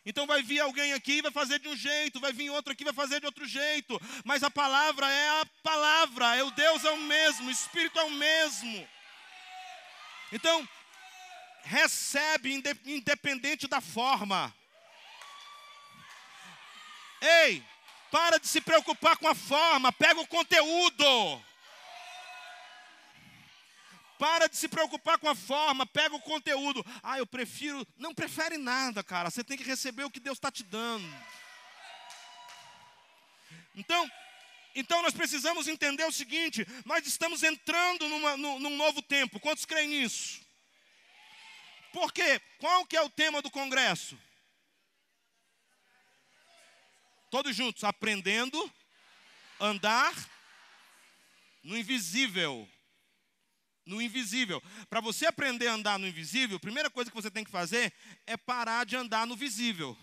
[0.05, 2.83] Então vai vir alguém aqui e vai fazer de um jeito, vai vir outro aqui
[2.83, 4.01] e vai fazer de outro jeito.
[4.25, 8.05] Mas a palavra é a palavra, é o Deus é o mesmo, o Espírito é
[8.05, 8.89] o mesmo.
[10.33, 10.69] Então,
[11.65, 14.55] recebe independente da forma.
[17.21, 17.65] Ei,
[18.11, 21.45] para de se preocupar com a forma, pega o conteúdo.
[24.19, 26.85] Para de se preocupar com a forma, pega o conteúdo.
[27.03, 27.87] Ah, eu prefiro.
[27.97, 29.31] Não prefere nada, cara.
[29.31, 31.07] Você tem que receber o que Deus está te dando.
[33.75, 34.11] Então,
[34.75, 39.41] Então nós precisamos entender o seguinte: nós estamos entrando numa, num, num novo tempo.
[39.41, 40.41] Quantos creem nisso?
[41.93, 42.41] Por quê?
[42.59, 44.19] Qual que é o tema do congresso?
[47.31, 48.73] Todos juntos, aprendendo
[49.59, 50.15] andar
[51.63, 52.69] no invisível.
[53.87, 54.61] No invisível.
[54.91, 57.95] Para você aprender a andar no invisível, a primeira coisa que você tem que fazer
[58.27, 59.97] é parar de andar no visível.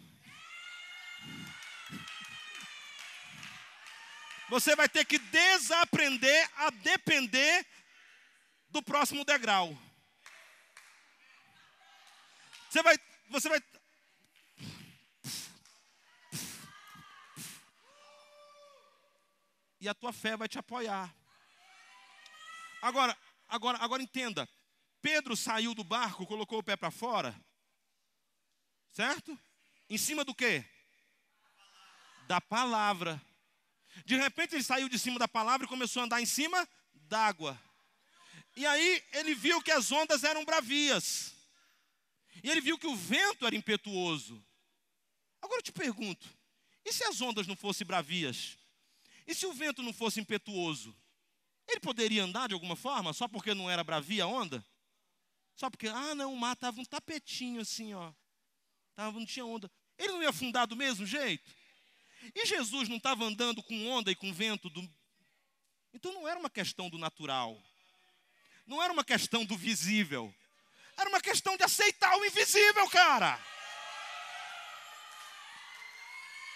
[4.49, 7.65] Você vai ter que desaprender a depender
[8.69, 9.77] do próximo degrau.
[12.69, 12.97] Você vai,
[13.29, 13.61] você vai.
[19.79, 21.13] E a tua fé vai te apoiar.
[22.81, 23.17] Agora,
[23.53, 24.49] agora, agora entenda.
[25.01, 27.39] Pedro saiu do barco, colocou o pé para fora.
[28.91, 29.37] Certo?
[29.89, 30.65] Em cima do quê?
[32.27, 33.21] Da palavra.
[34.05, 37.59] De repente ele saiu de cima da palavra e começou a andar em cima d'água.
[38.55, 41.35] E aí ele viu que as ondas eram bravias.
[42.43, 44.43] E ele viu que o vento era impetuoso.
[45.41, 46.27] Agora eu te pergunto:
[46.83, 48.57] e se as ondas não fossem bravias?
[49.27, 50.95] E se o vento não fosse impetuoso?
[51.73, 54.63] Ele poderia andar de alguma forma, só porque não era bravia a onda?
[55.55, 58.13] Só porque, ah, não, o mar estava um tapetinho assim, ó.
[58.95, 59.71] Tava, não tinha onda.
[59.97, 61.51] Ele não ia afundar do mesmo jeito?
[62.35, 64.87] E Jesus não estava andando com onda e com vento do.
[65.95, 67.59] Então não era uma questão do natural.
[68.67, 70.33] Não era uma questão do visível.
[70.95, 73.43] Era uma questão de aceitar o invisível, cara.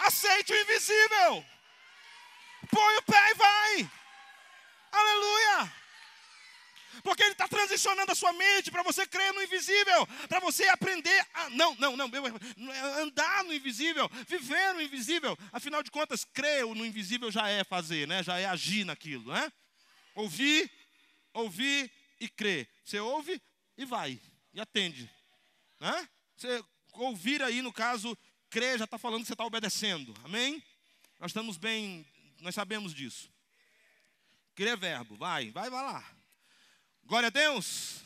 [0.02, 1.44] Aceite o invisível.
[2.70, 3.92] Põe o pé e vai.
[4.92, 5.74] Aleluia.
[7.04, 11.26] Porque ele está transicionando a sua mente para você crer no invisível, para você aprender
[11.34, 11.50] a.
[11.52, 12.10] Não, não, não,
[13.02, 15.38] andar no invisível, viver no invisível.
[15.52, 18.24] Afinal de contas, crer no invisível já é fazer, né?
[18.24, 19.52] já é agir naquilo, né?
[20.16, 20.72] Ouvir,
[21.34, 22.68] ouvir e crer.
[22.84, 23.42] Você ouve,
[23.78, 24.20] e vai,
[24.54, 25.10] e atende.
[25.80, 26.10] Né?
[26.36, 28.18] Você ouvir aí, no caso,
[28.50, 30.14] crer, já está falando que você está obedecendo.
[30.24, 30.64] Amém?
[31.20, 32.06] Nós estamos bem,
[32.40, 33.30] nós sabemos disso.
[34.60, 36.04] É verbo, vai, vai, vai lá.
[37.04, 38.02] Glória a Deus.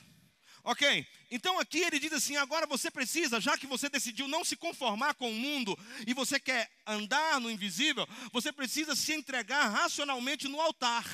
[0.63, 4.55] Ok, então aqui ele diz assim: agora você precisa, já que você decidiu não se
[4.55, 10.47] conformar com o mundo e você quer andar no invisível, você precisa se entregar racionalmente
[10.47, 11.05] no altar.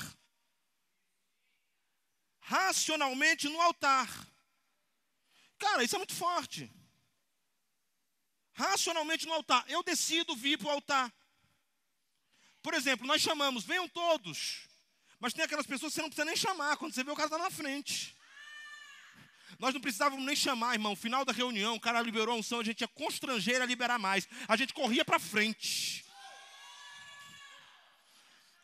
[2.40, 4.10] Racionalmente no altar.
[5.58, 6.70] Cara, isso é muito forte.
[8.54, 9.64] Racionalmente no altar.
[9.70, 11.14] Eu decido vir para o altar.
[12.62, 14.68] Por exemplo, nós chamamos, venham todos.
[15.20, 17.28] Mas tem aquelas pessoas que você não precisa nem chamar, quando você vê o cara
[17.28, 18.16] está na frente.
[19.60, 20.96] Nós não precisávamos nem chamar, irmão.
[20.96, 24.28] Final da reunião, o cara liberou a unção, a gente ia constranger a liberar mais.
[24.48, 26.06] A gente corria para frente.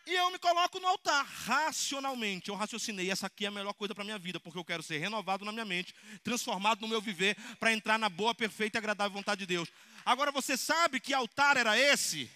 [0.06, 2.50] E eu me coloco no altar, racionalmente.
[2.50, 4.98] Eu raciocinei, essa aqui é a melhor coisa para minha vida, porque eu quero ser
[4.98, 9.14] renovado na minha mente, transformado no meu viver, para entrar na boa, perfeita e agradável
[9.14, 9.70] vontade de Deus.
[10.06, 12.30] Agora você sabe que altar era esse?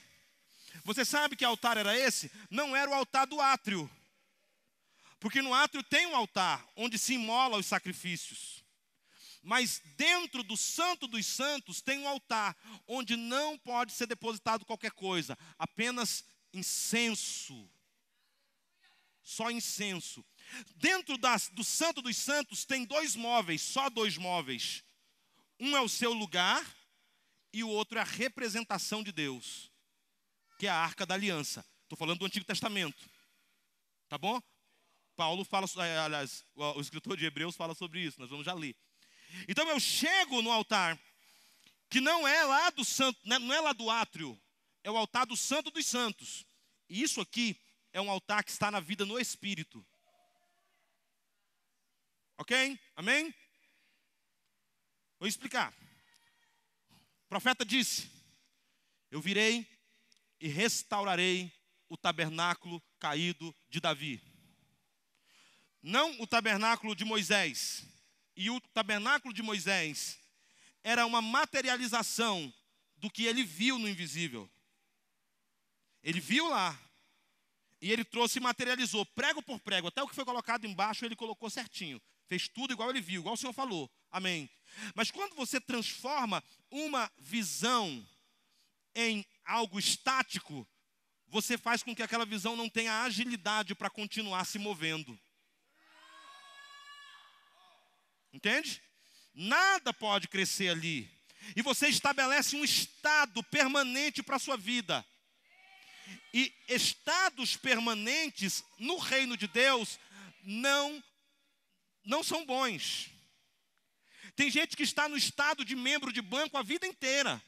[0.85, 2.31] Você sabe que altar era esse?
[2.49, 3.89] Não era o altar do átrio.
[5.19, 8.63] Porque no átrio tem um altar onde se imola os sacrifícios.
[9.41, 14.91] Mas dentro do Santo dos Santos tem um altar onde não pode ser depositado qualquer
[14.91, 17.69] coisa, apenas incenso.
[19.23, 20.25] Só incenso.
[20.75, 24.83] Dentro das, do Santo dos Santos tem dois móveis, só dois móveis.
[25.59, 26.65] Um é o seu lugar
[27.51, 29.71] e o outro é a representação de Deus,
[30.59, 31.65] que é a arca da aliança.
[31.83, 33.09] Estou falando do Antigo Testamento.
[34.07, 34.41] Tá bom?
[35.17, 38.75] Paulo fala, é, aliás, o escritor de Hebreus fala sobre isso, nós vamos já ler.
[39.47, 40.97] Então eu chego no altar,
[41.89, 44.39] que não é lá do santo, né, não é lá do átrio,
[44.83, 46.45] é o altar do santo dos santos.
[46.87, 47.59] E isso aqui
[47.91, 49.83] é um altar que está na vida no Espírito.
[52.37, 52.79] Ok?
[52.95, 53.33] Amém?
[55.19, 55.73] Vou explicar.
[57.25, 58.07] O profeta disse:
[59.09, 59.67] Eu virei
[60.39, 61.51] e restaurarei
[61.89, 64.26] o tabernáculo caído de Davi.
[65.87, 67.85] Não o tabernáculo de Moisés.
[68.35, 70.19] E o tabernáculo de Moisés
[70.83, 72.53] era uma materialização
[72.97, 74.49] do que ele viu no invisível.
[76.03, 76.77] Ele viu lá.
[77.81, 81.15] E ele trouxe e materializou, prego por prego, até o que foi colocado embaixo ele
[81.15, 82.01] colocou certinho.
[82.27, 83.89] Fez tudo igual ele viu, igual o Senhor falou.
[84.11, 84.49] Amém.
[84.93, 88.05] Mas quando você transforma uma visão
[88.93, 90.67] em algo estático,
[91.29, 95.17] você faz com que aquela visão não tenha agilidade para continuar se movendo.
[98.37, 98.83] Entende?
[99.33, 101.09] Nada pode crescer ali.
[101.55, 105.03] E você estabelece um estado permanente para a sua vida.
[106.31, 109.99] E estados permanentes no reino de Deus
[110.43, 111.03] não
[112.05, 113.09] não são bons.
[114.35, 117.41] Tem gente que está no estado de membro de banco a vida inteira.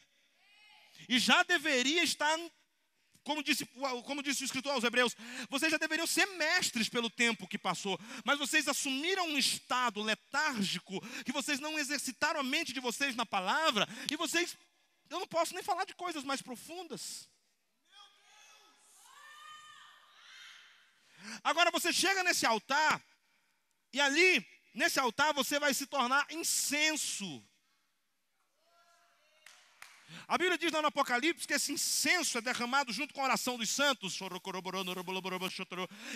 [1.08, 2.36] E já deveria estar,
[3.30, 3.64] como disse,
[4.08, 5.16] como disse o escritor aos Hebreus,
[5.52, 7.96] vocês já deveriam ser mestres pelo tempo que passou.
[8.26, 13.28] Mas vocês assumiram um estado letárgico, que vocês não exercitaram a mente de vocês na
[13.28, 14.58] palavra, e vocês,
[15.12, 17.30] eu não posso nem falar de coisas mais profundas.
[21.44, 23.00] Agora você chega nesse altar,
[23.94, 27.48] e ali, nesse altar, você vai se tornar incenso.
[30.30, 33.58] A Bíblia diz lá no Apocalipse que esse incenso é derramado junto com a oração
[33.58, 34.16] dos santos.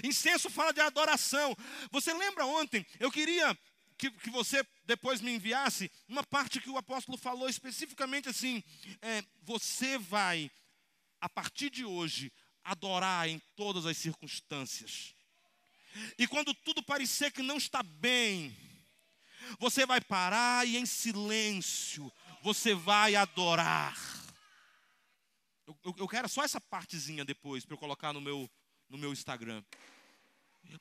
[0.03, 1.57] Incenso fala de adoração.
[1.89, 2.86] Você lembra ontem?
[2.99, 3.57] Eu queria
[3.97, 8.64] que, que você depois me enviasse uma parte que o apóstolo falou especificamente assim:
[9.01, 10.51] é, você vai,
[11.20, 12.32] a partir de hoje,
[12.64, 15.16] adorar em todas as circunstâncias.
[16.20, 18.55] E quando tudo parecer que não está bem,
[19.59, 22.14] você vai parar e em silêncio
[22.44, 23.98] você vai adorar.
[25.66, 28.52] Eu, eu, eu quero só essa partezinha depois para eu colocar no meu,
[28.89, 29.64] no meu Instagram.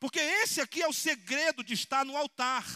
[0.01, 2.67] Porque esse aqui é o segredo de estar no altar.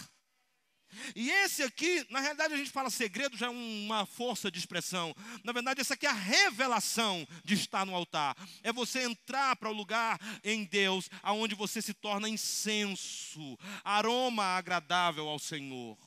[1.16, 5.12] E esse aqui, na realidade a gente fala segredo, já é uma força de expressão.
[5.43, 8.37] Na verdade, essa aqui é a revelação de estar no altar.
[8.62, 15.28] É você entrar para o lugar em Deus, aonde você se torna incenso, aroma agradável
[15.28, 15.99] ao Senhor.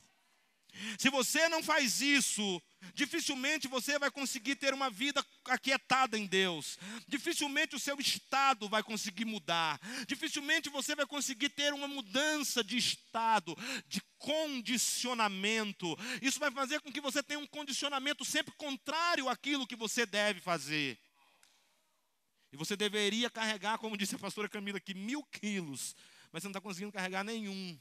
[0.98, 2.62] Se você não faz isso,
[2.94, 6.78] dificilmente você vai conseguir ter uma vida aquietada em Deus.
[7.08, 9.80] Dificilmente o seu estado vai conseguir mudar.
[10.08, 13.56] Dificilmente você vai conseguir ter uma mudança de estado,
[13.88, 15.98] de condicionamento.
[16.22, 20.40] Isso vai fazer com que você tenha um condicionamento sempre contrário àquilo que você deve
[20.40, 21.00] fazer.
[22.52, 25.96] E você deveria carregar, como disse a pastora Camila aqui, mil quilos,
[26.32, 27.80] mas você não está conseguindo carregar nenhum.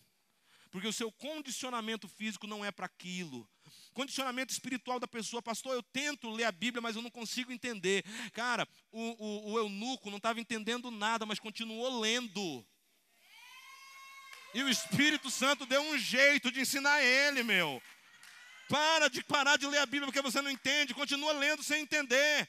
[0.71, 3.49] Porque o seu condicionamento físico não é para aquilo.
[3.95, 8.05] Condicionamento espiritual da pessoa, pastor, eu tento ler a Bíblia, mas eu não consigo entender.
[8.33, 12.67] Cara, o, o, o eunuco não estava entendendo nada, mas continuou lendo.
[14.55, 17.83] E o Espírito Santo deu um jeito de ensinar ele, meu.
[18.69, 22.49] Para de parar de ler a Bíblia porque você não entende, continua lendo sem entender.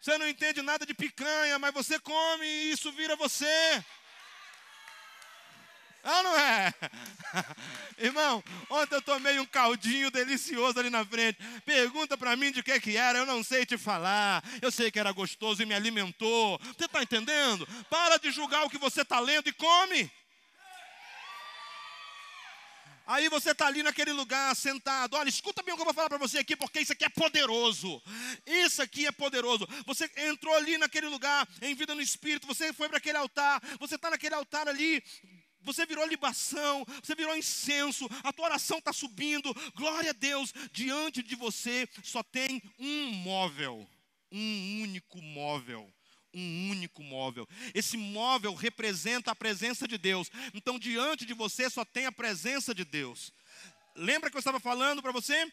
[0.00, 3.84] Você não entende nada de picanha, mas você come e isso vira você.
[6.02, 6.74] Ah, não é?
[7.98, 11.38] Irmão, ontem eu tomei um caldinho delicioso ali na frente.
[11.64, 14.42] Pergunta para mim de que que era, eu não sei te falar.
[14.62, 16.58] Eu sei que era gostoso e me alimentou.
[16.76, 17.66] Você está entendendo?
[17.88, 20.10] Para de julgar o que você está lendo e come.
[23.10, 25.16] Aí você está ali naquele lugar sentado.
[25.16, 27.08] Olha, escuta bem o que eu vou falar para você aqui, porque isso aqui é
[27.08, 28.00] poderoso.
[28.46, 29.68] Isso aqui é poderoso.
[29.84, 32.46] Você entrou ali naquele lugar em vida no espírito.
[32.46, 33.60] Você foi para aquele altar.
[33.80, 35.02] Você está naquele altar ali
[35.62, 41.22] você virou libação, você virou incenso, a tua oração está subindo, glória a Deus, diante
[41.22, 43.88] de você só tem um móvel,
[44.30, 45.92] um único móvel.
[46.32, 47.44] Um único móvel.
[47.74, 50.30] Esse móvel representa a presença de Deus.
[50.54, 53.32] Então, diante de você só tem a presença de Deus.
[53.96, 55.52] Lembra que eu estava falando para você?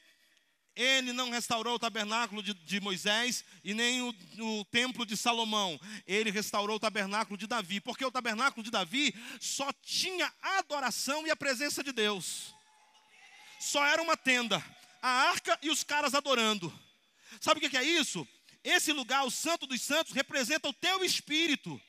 [0.78, 5.80] Ele não restaurou o tabernáculo de, de Moisés e nem o, o, templo de Salomão.
[6.06, 11.32] Ele restaurou o tabernáculo de Davi, porque o tabernáculo de Davi só tinha adoração e
[11.32, 12.54] a presença de Deus.
[13.60, 14.64] Só era uma tenda,
[15.02, 16.72] a arca e os caras adorando.
[17.42, 18.28] Sabe o que é isso?
[18.64, 21.82] Esse lugar, o Santo dos Santos, representa o teu espírito.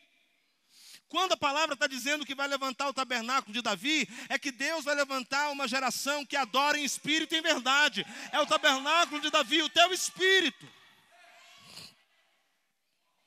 [1.09, 4.84] Quando a palavra está dizendo que vai levantar o tabernáculo de Davi, é que Deus
[4.84, 8.06] vai levantar uma geração que adora em espírito e em verdade.
[8.30, 10.68] É o tabernáculo de Davi, o teu espírito.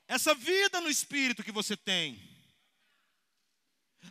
[0.07, 2.30] Essa vida no espírito que você tem.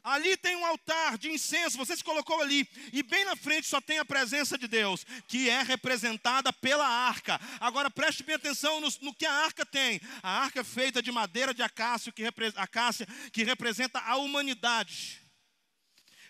[0.02, 3.80] Ali tem um altar de incenso, você se colocou ali, e bem na frente só
[3.80, 7.38] tem a presença de Deus, que é representada pela arca.
[7.60, 10.00] Agora preste bem atenção no, no que a arca tem.
[10.22, 12.24] A arca é feita de madeira de acácia, que,
[12.56, 15.20] acácia, que representa a humanidade,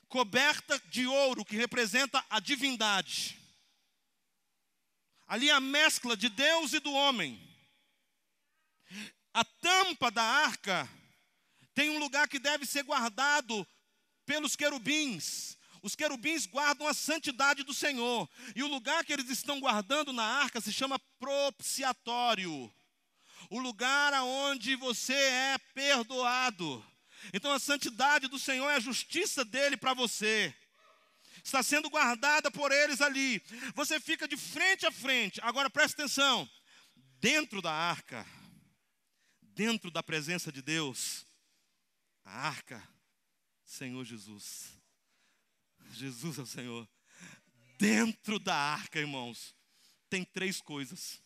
[0.09, 3.39] coberta de ouro, que representa a divindade.
[5.29, 7.41] Ali a mescla de Deus e do homem.
[9.33, 10.91] A tampa da arca
[11.81, 13.67] tem um lugar que deve ser guardado
[14.27, 15.57] pelos querubins.
[15.81, 18.29] Os querubins guardam a santidade do Senhor.
[18.55, 22.71] E o lugar que eles estão guardando na arca se chama propiciatório.
[23.49, 26.85] O lugar aonde você é perdoado.
[27.33, 30.55] Então a santidade do Senhor é a justiça dele para você.
[31.43, 33.43] Está sendo guardada por eles ali.
[33.75, 35.41] Você fica de frente a frente.
[35.43, 36.47] Agora presta atenção.
[37.21, 38.27] Dentro da arca
[39.61, 41.27] dentro da presença de Deus,
[42.31, 42.89] a arca,
[43.65, 44.73] Senhor Jesus.
[45.91, 46.89] Jesus é o Senhor.
[47.77, 49.57] Dentro da arca, irmãos,
[50.09, 51.21] tem três coisas: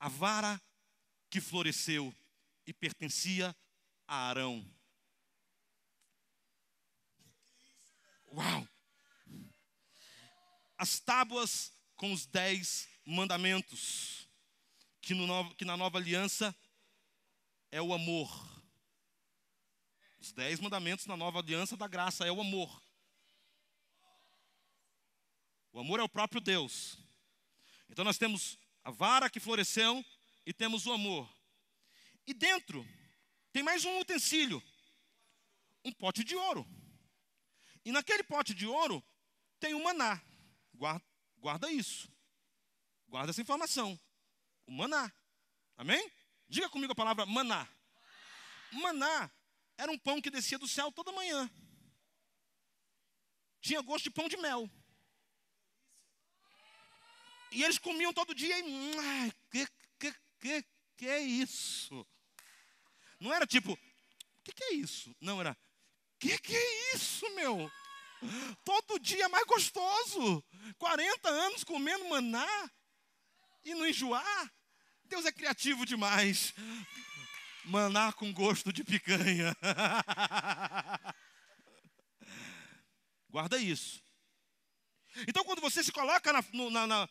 [0.00, 0.60] a vara
[1.28, 2.14] que floresceu
[2.66, 3.54] e pertencia
[4.08, 4.66] a Arão.
[8.32, 8.66] Uau!
[10.78, 14.26] As tábuas com os dez mandamentos,
[15.02, 16.56] que, no que na nova aliança
[17.70, 18.61] é o amor.
[20.22, 22.80] Os dez mandamentos na nova aliança da graça é o amor.
[25.72, 26.96] O amor é o próprio Deus.
[27.90, 30.04] Então nós temos a vara que floresceu
[30.46, 31.28] e temos o amor.
[32.24, 32.86] E dentro
[33.52, 34.62] tem mais um utensílio,
[35.84, 36.64] um pote de ouro.
[37.84, 39.04] E naquele pote de ouro
[39.58, 40.22] tem o maná.
[40.72, 41.04] Guarda,
[41.36, 42.08] guarda isso.
[43.08, 43.98] Guarda essa informação.
[44.68, 45.12] O maná.
[45.76, 46.12] Amém?
[46.48, 47.68] Diga comigo a palavra maná.
[48.70, 49.28] Maná
[49.82, 51.50] era um pão que descia do céu toda manhã.
[53.60, 54.70] Tinha gosto de pão de mel.
[57.50, 58.98] E eles comiam todo dia e.
[58.98, 59.66] Ai, que,
[59.98, 60.64] que, que,
[60.96, 62.06] que é isso?
[63.18, 63.78] Não era tipo, o
[64.44, 65.14] que, que é isso?
[65.20, 65.56] Não, era,
[66.20, 67.68] que que é isso, meu?
[68.64, 70.44] Todo dia mais gostoso.
[70.78, 72.70] 40 anos comendo maná
[73.64, 74.52] e não enjoar.
[75.06, 76.54] Deus é criativo demais.
[77.64, 79.56] Maná com gosto de picanha.
[83.28, 84.02] Guarda isso.
[85.28, 87.08] Então, quando você se coloca na, no, na, na,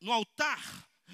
[0.00, 0.60] no altar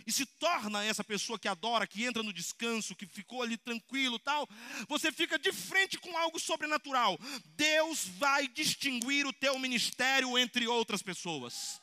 [0.06, 4.18] e se torna essa pessoa que adora, que entra no descanso, que ficou ali tranquilo,
[4.18, 4.48] tal,
[4.88, 7.18] você fica de frente com algo sobrenatural.
[7.56, 11.80] Deus vai distinguir o teu ministério entre outras pessoas.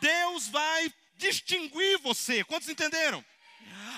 [0.00, 2.44] Deus vai distinguir você.
[2.44, 3.24] Quantos entenderam?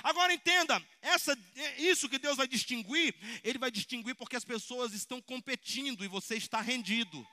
[0.02, 1.36] Agora entenda, essa,
[1.78, 6.36] isso que Deus vai distinguir, Ele vai distinguir porque as pessoas estão competindo e você
[6.36, 7.26] está rendido.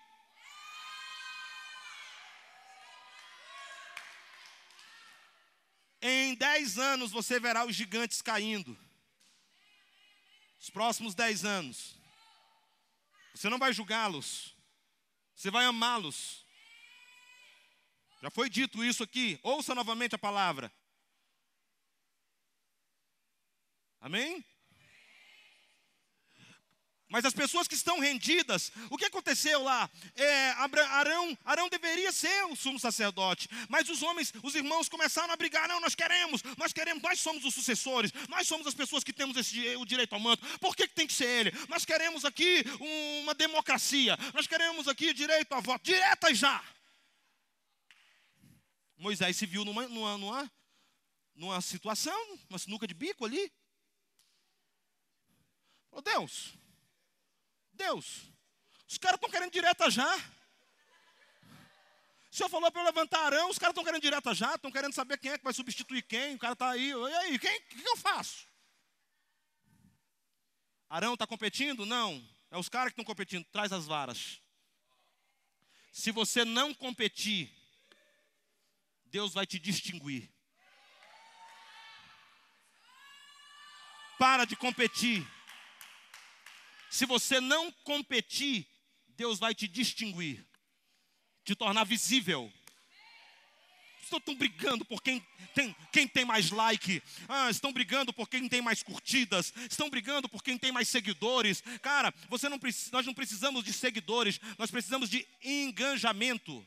[6.01, 8.77] Em dez anos você verá os gigantes caindo.
[10.59, 11.95] Os próximos dez anos.
[13.33, 14.53] Você não vai julgá-los.
[15.35, 16.45] Você vai amá-los.
[18.21, 19.39] Já foi dito isso aqui.
[19.43, 20.71] Ouça novamente a palavra.
[24.03, 24.43] Amém?
[27.07, 29.89] Mas as pessoas que estão rendidas, o que aconteceu lá?
[30.13, 30.49] É,
[30.89, 35.69] Arão, Arão deveria ser o sumo sacerdote, mas os homens, os irmãos começaram a brigar.
[35.69, 39.37] Não, nós queremos, nós queremos, nós somos os sucessores, nós somos as pessoas que temos
[39.37, 40.45] esse, o direito ao manto.
[40.59, 41.53] Por que, que tem que ser ele?
[41.69, 42.65] Nós queremos aqui
[43.21, 46.61] uma democracia, nós queremos aqui direito a voto, direta já.
[48.97, 50.51] Moisés se viu numa, numa, numa,
[51.35, 53.49] numa situação, uma sinuca de bico ali.
[55.95, 56.53] Oh Deus,
[57.71, 58.23] Deus,
[58.87, 60.17] os caras estão querendo direta já.
[62.31, 64.93] O senhor falou para eu levantar Arão, os caras estão querendo direta já, estão querendo
[64.93, 67.87] saber quem é que vai substituir quem, o cara está aí, e aí, quem, que
[67.87, 68.47] eu faço?
[70.89, 71.85] Arão está competindo?
[71.85, 74.41] Não, é os caras que estão competindo, traz as varas.
[75.91, 77.51] Se você não competir,
[79.05, 80.27] Deus vai te distinguir.
[84.17, 85.23] Para de competir.
[86.93, 88.67] Se você não competir,
[89.17, 90.45] Deus vai te distinguir,
[91.43, 92.53] te tornar visível.
[93.99, 95.19] Estão brigando por quem
[95.55, 100.29] tem, quem tem mais like, ah, estão brigando por quem tem mais curtidas, estão brigando
[100.29, 101.63] por quem tem mais seguidores.
[101.81, 102.59] Cara, você não,
[102.91, 106.63] nós não precisamos de seguidores, nós precisamos de engajamento.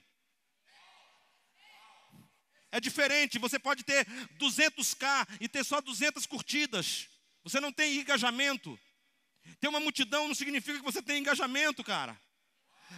[2.72, 4.04] É diferente, você pode ter
[4.40, 7.06] 200k e ter só 200 curtidas.
[7.44, 8.76] Você não tem engajamento.
[9.60, 12.18] Ter uma multidão não significa que você tem engajamento, cara.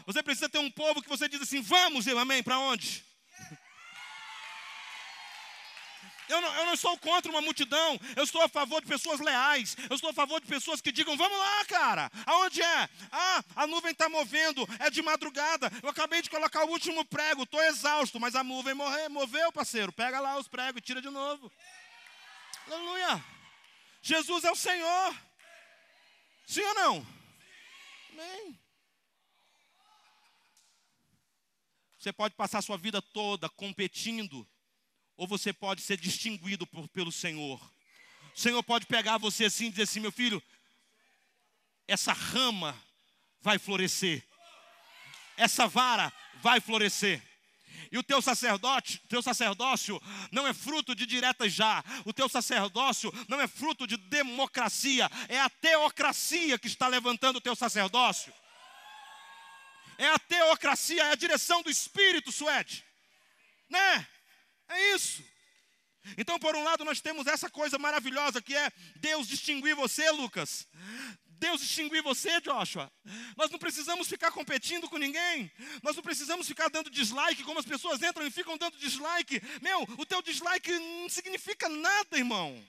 [0.06, 3.04] Você precisa ter um povo que você diz assim: vamos, amém, para onde?
[6.28, 9.74] Eu não, eu não sou contra uma multidão, eu estou a favor de pessoas leais,
[9.88, 12.88] eu estou a favor de pessoas que digam: vamos lá, cara, aonde é?
[13.10, 17.44] Ah, a nuvem está movendo, é de madrugada, eu acabei de colocar o último prego,
[17.44, 18.74] estou exausto, mas a nuvem
[19.08, 21.50] moveu, parceiro, pega lá os pregos e tira de novo.
[22.66, 23.24] Aleluia.
[24.02, 25.27] Jesus é o Senhor.
[26.48, 27.06] Sim ou não?
[28.10, 28.58] Amém.
[31.98, 34.48] Você pode passar sua vida toda competindo,
[35.14, 37.60] ou você pode ser distinguido por, pelo Senhor.
[38.34, 40.42] O Senhor pode pegar você assim e dizer assim: meu filho,
[41.86, 42.74] essa rama
[43.42, 44.26] vai florescer,
[45.36, 47.22] essa vara vai florescer.
[47.90, 51.82] E o teu sacerdote, teu sacerdócio não é fruto de diretas já.
[52.04, 57.40] O teu sacerdócio não é fruto de democracia, é a teocracia que está levantando o
[57.40, 58.32] teu sacerdócio.
[59.96, 62.84] É a teocracia, é a direção do Espírito, Suede.
[63.68, 64.06] Né?
[64.68, 65.24] É isso.
[66.16, 70.66] Então, por um lado, nós temos essa coisa maravilhosa que é Deus distinguir você, Lucas.
[71.38, 72.90] Deus distinguir você, Joshua.
[73.36, 75.50] Nós não precisamos ficar competindo com ninguém.
[75.82, 79.40] Nós não precisamos ficar dando dislike, como as pessoas entram e ficam dando dislike.
[79.62, 82.62] Meu, o teu dislike não significa nada, irmão.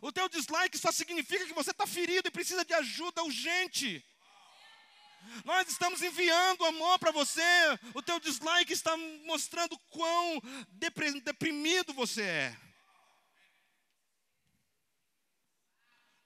[0.00, 4.04] O teu dislike só significa que você está ferido e precisa de ajuda urgente.
[5.44, 7.42] Nós estamos enviando amor para você.
[7.94, 12.71] O teu dislike está mostrando quão deprimido você é.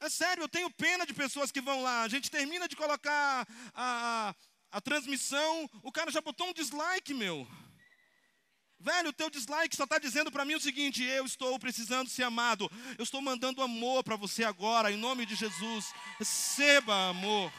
[0.07, 2.03] É sério, eu tenho pena de pessoas que vão lá.
[2.03, 3.45] A gente termina de colocar
[3.75, 4.35] a, a,
[4.71, 7.45] a transmissão, o cara já botou um dislike, meu.
[8.79, 12.23] Velho, o teu dislike só está dizendo para mim o seguinte: eu estou precisando ser
[12.23, 12.71] amado.
[12.97, 15.93] Eu estou mandando amor para você agora, em nome de Jesus.
[16.21, 17.53] Receba amor.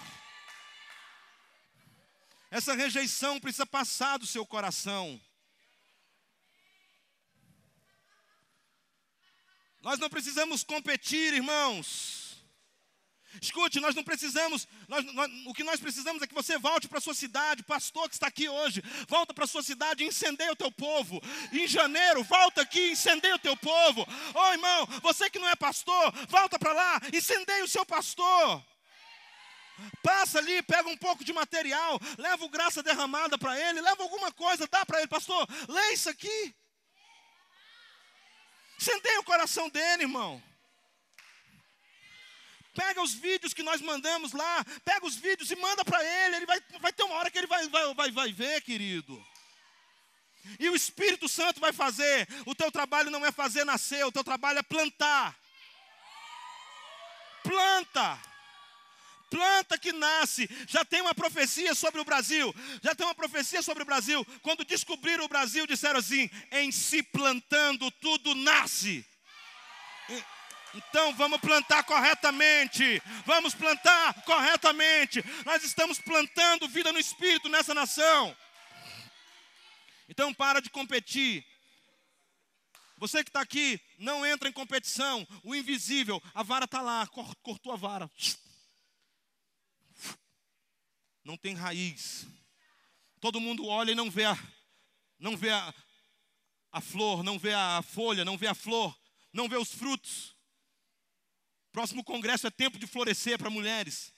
[2.50, 5.20] Essa rejeição precisa passar do seu coração.
[9.82, 12.17] Nós não precisamos competir, irmãos.
[13.42, 16.98] Escute, nós não precisamos, nós, nós, o que nós precisamos é que você volte para
[16.98, 20.52] a sua cidade, pastor que está aqui hoje, volta para a sua cidade e incendeia
[20.52, 21.22] o teu povo.
[21.52, 24.02] Em janeiro, volta aqui e incendeia o teu povo.
[24.02, 28.64] Ô oh, irmão, você que não é pastor, volta para lá, incendeia o seu pastor.
[30.02, 34.32] Passa ali, pega um pouco de material, leva o graça derramada para ele, leva alguma
[34.32, 36.56] coisa, dá para ele, pastor, lê isso aqui.
[38.78, 40.42] Sentei o coração dele, irmão.
[42.78, 46.36] Pega os vídeos que nós mandamos lá, pega os vídeos e manda para ele.
[46.36, 49.14] Ele vai, vai ter uma hora que ele vai, vai, vai, vai ver, querido.
[50.60, 52.28] E o Espírito Santo vai fazer.
[52.46, 55.36] O teu trabalho não é fazer nascer, o teu trabalho é plantar.
[57.42, 58.20] Planta
[59.30, 60.50] planta que nasce.
[60.68, 62.54] Já tem uma profecia sobre o Brasil.
[62.82, 64.26] Já tem uma profecia sobre o Brasil.
[64.42, 69.06] Quando descobriram o Brasil, disseram assim: em se plantando, tudo nasce.
[70.74, 73.02] Então vamos plantar corretamente.
[73.26, 75.24] Vamos plantar corretamente.
[75.46, 78.36] Nós estamos plantando vida no espírito nessa nação.
[80.10, 81.46] Então para de competir.
[82.98, 85.28] Você que está aqui, não entra em competição.
[85.44, 87.08] O invisível, a vara está lá,
[87.44, 88.10] cortou a vara
[91.28, 92.26] não tem raiz.
[93.20, 94.38] Todo mundo olha e não vê a,
[95.20, 95.74] não vê a,
[96.72, 98.98] a flor, não vê a folha, não vê a flor,
[99.34, 100.37] não vê os frutos.
[101.72, 104.14] Próximo congresso é tempo de florescer para mulheres.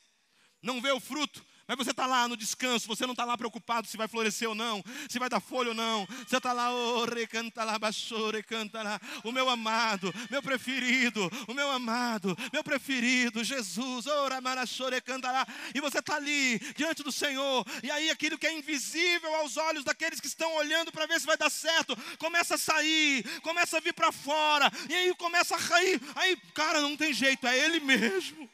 [0.62, 3.88] Não vê o fruto, mas você está lá no descanso, você não está lá preocupado
[3.88, 6.08] se vai florescer ou não, se vai dar folha ou não.
[6.28, 9.00] Você está lá, oh, recanta lá, baixou, recanta lá.
[9.24, 15.46] O meu amado, meu preferido, o meu amado, meu preferido, Jesus, oh, ramarachou, recanta lá.
[15.76, 17.64] E você está ali, diante do Senhor.
[17.84, 21.28] E aí aquilo que é invisível aos olhos daqueles que estão olhando para ver se
[21.28, 24.72] vai dar certo, começa a sair, começa a vir para fora.
[24.90, 26.02] E aí começa a cair.
[26.16, 28.50] Aí, cara, não tem jeito, é Ele mesmo.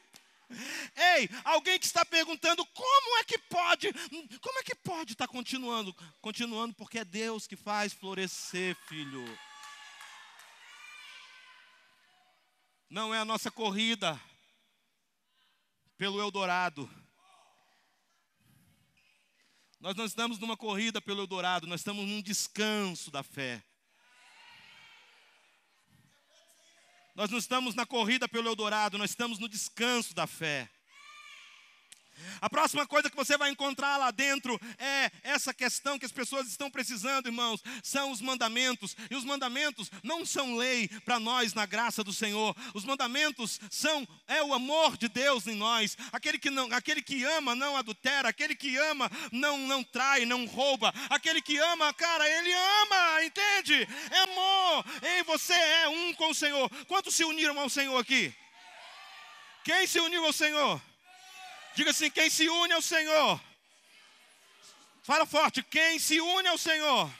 [0.94, 3.92] Ei, alguém que está perguntando como é que pode,
[4.40, 5.94] como é que pode estar continuando?
[6.20, 9.24] Continuando porque é Deus que faz florescer, filho.
[12.88, 14.20] Não é a nossa corrida
[15.98, 16.88] pelo Eldorado.
[19.80, 23.62] Nós não estamos numa corrida pelo Eldorado, nós estamos num descanso da fé.
[27.16, 30.68] Nós não estamos na corrida pelo Eldorado, nós estamos no descanso da fé.
[32.40, 36.48] A próxima coisa que você vai encontrar lá dentro é essa questão que as pessoas
[36.48, 38.96] estão precisando, irmãos, são os mandamentos.
[39.10, 42.56] E os mandamentos não são lei para nós na graça do Senhor.
[42.74, 45.96] Os mandamentos são é o amor de Deus em nós.
[46.12, 50.46] Aquele que não, aquele que ama não adultera, aquele que ama não não trai, não
[50.46, 50.92] rouba.
[51.10, 53.88] Aquele que ama, cara, ele ama, entende?
[54.10, 54.84] É amor.
[55.02, 56.70] Ei, você é um com o Senhor.
[56.86, 58.34] Quantos se uniram ao Senhor aqui?
[59.64, 60.80] Quem se uniu ao Senhor?
[61.76, 63.38] Diga assim: quem se une ao Senhor.
[65.02, 67.12] Fala forte: quem se une ao Senhor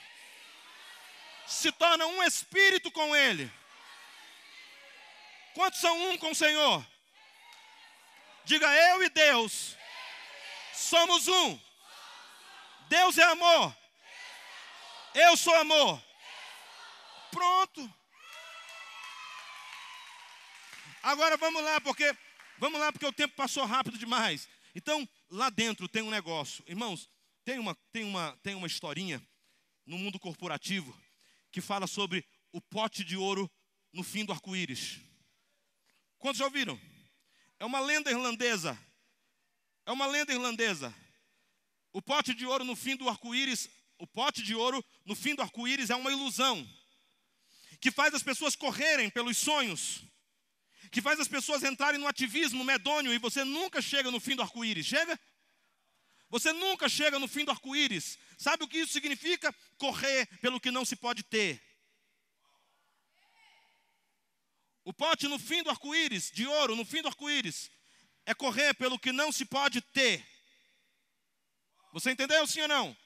[1.45, 3.49] se torna um espírito com Ele.
[5.53, 6.85] Quantos são um com o Senhor?
[8.45, 9.77] Diga eu e Deus.
[10.73, 11.59] Somos um.
[12.89, 13.75] Deus é amor.
[15.13, 16.01] Eu sou amor.
[17.29, 17.93] Pronto.
[21.03, 22.15] Agora vamos lá, porque
[22.59, 24.47] Vamos lá, porque o tempo passou rápido demais.
[24.73, 26.63] Então, lá dentro tem um negócio.
[26.67, 27.09] Irmãos,
[27.45, 29.25] Tem uma, tem uma, tem uma historinha
[29.85, 30.93] no mundo corporativo
[31.49, 33.49] que fala sobre o pote de ouro
[33.93, 34.99] no fim do arco-íris.
[36.17, 36.77] Quantos já ouviram?
[37.57, 38.77] É uma lenda irlandesa.
[39.85, 40.93] É uma lenda irlandesa.
[41.93, 45.41] O pote de ouro no fim do arco-íris, o pote de ouro no fim do
[45.41, 46.67] arco-íris é uma ilusão
[47.79, 50.03] que faz as pessoas correrem pelos sonhos,
[50.91, 54.41] que faz as pessoas entrarem no ativismo medônio e você nunca chega no fim do
[54.41, 54.85] arco-íris.
[54.85, 55.19] Chega?
[56.29, 58.17] Você nunca chega no fim do arco-íris.
[58.37, 59.53] Sabe o que isso significa?
[59.77, 61.61] Correr pelo que não se pode ter.
[64.83, 67.69] O pote no fim do arco-íris, de ouro, no fim do arco-íris,
[68.25, 70.25] é correr pelo que não se pode ter.
[71.91, 72.97] Você entendeu, sim ou não?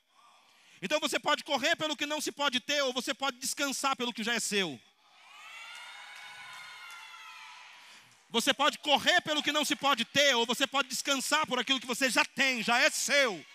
[0.81, 4.13] Então você pode correr pelo que não se pode ter, ou você pode descansar pelo
[4.13, 4.79] que já é seu.
[8.31, 11.81] Você pode correr pelo que não se pode ter, ou você pode descansar por aquilo
[11.81, 13.45] que você já tem, já é seu.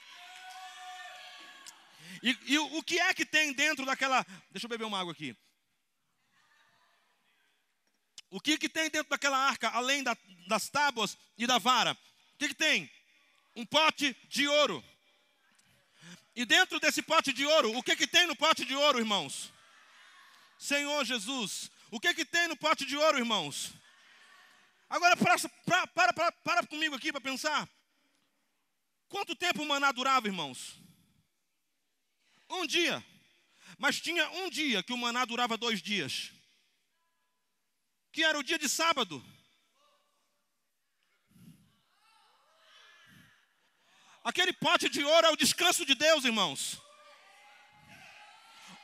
[2.23, 4.25] E, e o, que é que tem dentro daquela.
[4.51, 5.35] Deixa eu beber uma água aqui.
[8.29, 10.17] O que, que tem dentro daquela arca, além da,
[10.47, 11.93] das tábuas e da vara?
[12.35, 12.91] O que, que tem?
[13.55, 14.85] Um pote de ouro.
[16.35, 19.51] E dentro desse pote de ouro, o que, que tem no pote de ouro, irmãos?
[20.59, 21.71] Senhor Jesus.
[21.91, 23.73] O que, que tem no pote de ouro, irmãos?
[24.89, 25.37] Agora, para,
[25.89, 27.69] para, para, para comigo aqui para pensar.
[29.09, 30.81] Quanto tempo o maná durava, irmãos?
[32.49, 33.05] Um dia.
[33.79, 36.37] Mas tinha um dia que o maná durava dois dias
[38.17, 39.23] que era o dia de sábado.
[44.25, 46.81] Aquele pote de ouro é o descanso de Deus, irmãos.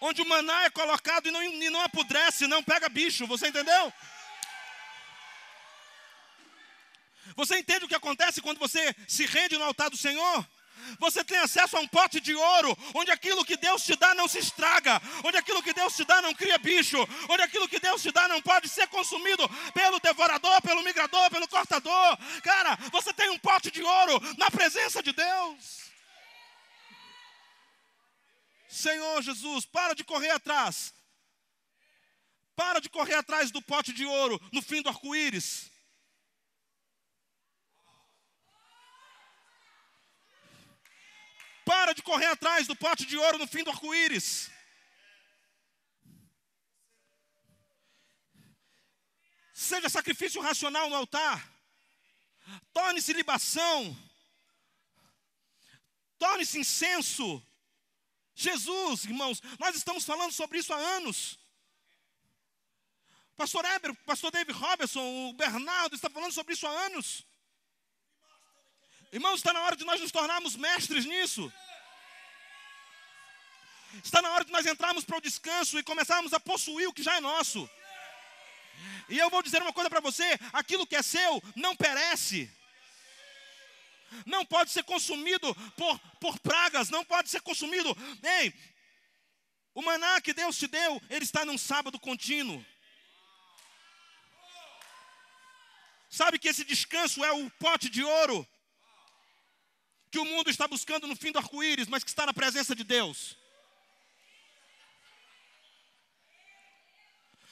[0.03, 3.91] Onde o maná é colocado e não, e não apodrece, não pega bicho, você entendeu?
[7.37, 10.47] Você entende o que acontece quando você se rende no altar do Senhor?
[10.99, 14.29] Você tem acesso a um pote de ouro, onde aquilo que Deus te dá não
[14.29, 18.03] se estraga, onde aquilo que Deus te dá não cria bicho, onde aquilo que Deus
[18.03, 22.19] te dá não pode ser consumido pelo devorador, pelo migrador, pelo cortador.
[22.43, 25.83] Cara, você tem um pote de ouro na presença de Deus.
[28.69, 30.95] Senhor Jesus, para de correr atrás.
[32.57, 35.72] Para de correr atrás do pote de ouro no fim do arco-íris.
[41.65, 44.51] Para de correr atrás do pote de ouro no fim do arco-íris.
[49.53, 51.51] Seja sacrifício racional no altar.
[52.73, 53.97] Torne-se libação.
[56.19, 57.43] Torne-se incenso.
[58.35, 61.39] Jesus, irmãos, nós estamos falando sobre isso há anos.
[63.37, 67.25] Pastor Eber, pastor David Robertson, o Bernardo está falando sobre isso há anos.
[69.13, 71.53] Irmãos, está na hora de nós nos tornarmos mestres nisso.
[74.03, 77.03] Está na hora de nós entrarmos para o descanso e começarmos a possuir o que
[77.03, 77.69] já é nosso.
[79.11, 82.51] E eu vou dizer uma coisa para você: aquilo que é seu não perece.
[84.25, 87.95] Não pode ser consumido por, por pragas, não pode ser consumido.
[88.23, 88.55] Ei,
[89.75, 92.65] o maná que Deus te deu, ele está num sábado contínuo.
[96.09, 98.47] Sabe que esse descanso é o pote de ouro
[100.13, 102.85] que o mundo está buscando no fim do arco-íris, mas que está na presença de
[102.85, 103.35] Deus.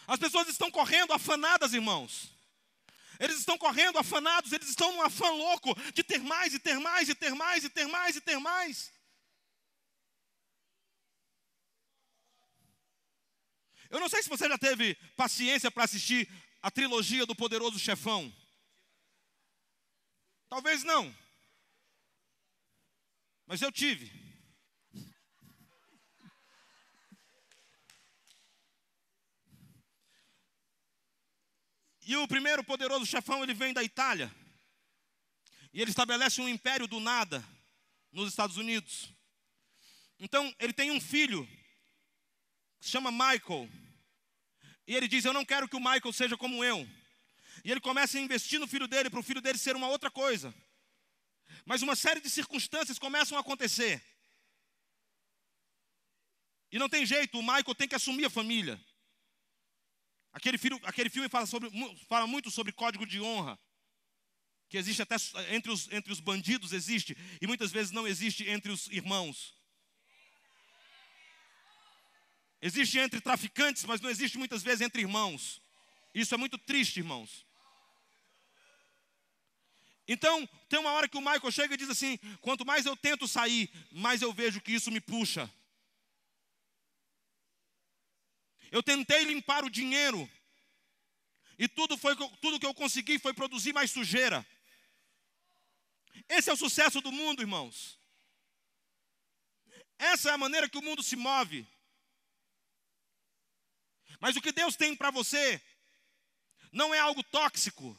[0.07, 2.29] As pessoas estão correndo afanadas, irmãos.
[3.19, 7.09] Eles estão correndo afanados, eles estão num afã louco de ter mais e ter mais
[7.09, 8.93] e ter mais e ter mais e ter mais.
[13.89, 16.29] Eu não sei se você já teve paciência para assistir
[16.61, 18.31] a trilogia do Poderoso Chefão.
[20.51, 21.15] Talvez não.
[23.51, 24.09] Mas eu tive.
[32.07, 34.33] E o primeiro poderoso chefão, ele vem da Itália.
[35.75, 37.45] E ele estabelece um império do nada
[38.13, 39.13] nos Estados Unidos.
[40.21, 41.45] Então, ele tem um filho,
[42.79, 43.69] que se chama Michael.
[44.87, 46.89] E ele diz: Eu não quero que o Michael seja como eu.
[47.65, 50.09] E ele começa a investir no filho dele, para o filho dele ser uma outra
[50.09, 50.55] coisa.
[51.65, 54.03] Mas uma série de circunstâncias começam a acontecer.
[56.73, 58.81] E não tem jeito, o Michael tem que assumir a família.
[60.33, 61.69] Aquele, filho, aquele filme fala, sobre,
[62.09, 63.59] fala muito sobre código de honra.
[64.69, 65.17] Que existe até
[65.53, 67.17] entre os, entre os bandidos, existe.
[67.41, 69.59] E muitas vezes não existe entre os irmãos.
[72.63, 75.61] Existe entre traficantes, mas não existe muitas vezes entre irmãos.
[76.15, 77.45] Isso é muito triste, irmãos.
[80.13, 83.29] Então, tem uma hora que o Michael chega e diz assim: quanto mais eu tento
[83.29, 85.49] sair, mais eu vejo que isso me puxa.
[88.73, 90.29] Eu tentei limpar o dinheiro,
[91.57, 94.45] e tudo, foi, tudo que eu consegui foi produzir mais sujeira.
[96.29, 97.97] Esse é o sucesso do mundo, irmãos.
[99.97, 101.65] Essa é a maneira que o mundo se move.
[104.19, 105.63] Mas o que Deus tem para você
[106.73, 107.97] não é algo tóxico.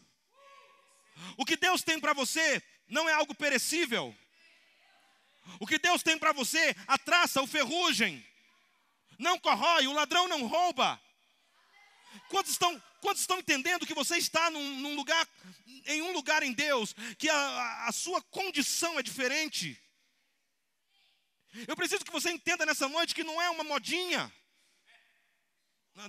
[1.38, 4.16] O que Deus tem para você não é algo perecível.
[5.60, 8.26] O que Deus tem para você, a traça, o ferrugem,
[9.18, 11.02] não corrói, o ladrão não rouba.
[12.30, 15.28] Quantos estão, quantos estão entendendo que você está num, num lugar,
[15.86, 19.80] em um lugar em Deus, que a, a sua condição é diferente?
[21.68, 24.32] Eu preciso que você entenda nessa noite que não é uma modinha,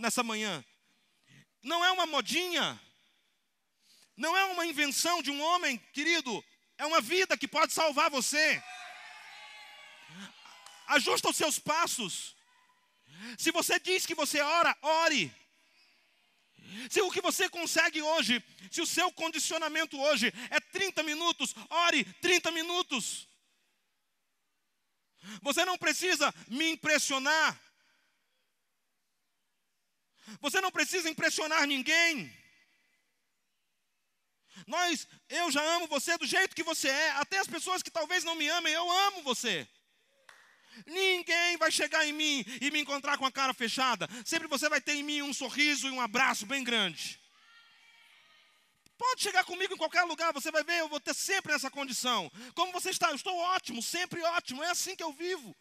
[0.00, 0.64] nessa manhã,
[1.62, 2.80] não é uma modinha,
[4.16, 6.44] não é uma invenção de um homem, querido,
[6.78, 8.62] é uma vida que pode salvar você.
[10.86, 12.36] Ajusta os seus passos.
[13.38, 15.34] Se você diz que você ora, ore.
[16.90, 22.04] Se o que você consegue hoje, se o seu condicionamento hoje é 30 minutos, ore
[22.20, 23.28] 30 minutos.
[25.40, 27.60] Você não precisa me impressionar.
[30.40, 32.41] Você não precisa impressionar ninguém.
[34.66, 37.10] Nós, eu já amo você do jeito que você é.
[37.12, 39.66] Até as pessoas que talvez não me amem, eu amo você.
[40.86, 44.08] Ninguém vai chegar em mim e me encontrar com a cara fechada.
[44.24, 47.20] Sempre você vai ter em mim um sorriso e um abraço bem grande.
[48.96, 52.30] Pode chegar comigo em qualquer lugar, você vai ver, eu vou ter sempre essa condição.
[52.54, 53.10] Como você está?
[53.10, 54.62] Eu estou ótimo, sempre ótimo.
[54.62, 55.54] É assim que eu vivo.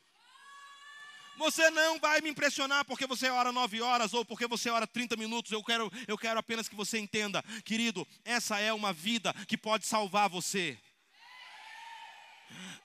[1.38, 5.16] Você não vai me impressionar porque você ora nove horas ou porque você ora 30
[5.18, 5.52] minutos.
[5.52, 9.86] Eu quero, eu quero apenas que você entenda, querido, essa é uma vida que pode
[9.86, 10.78] salvar você.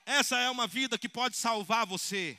[0.05, 2.37] Essa é uma vida que pode salvar você.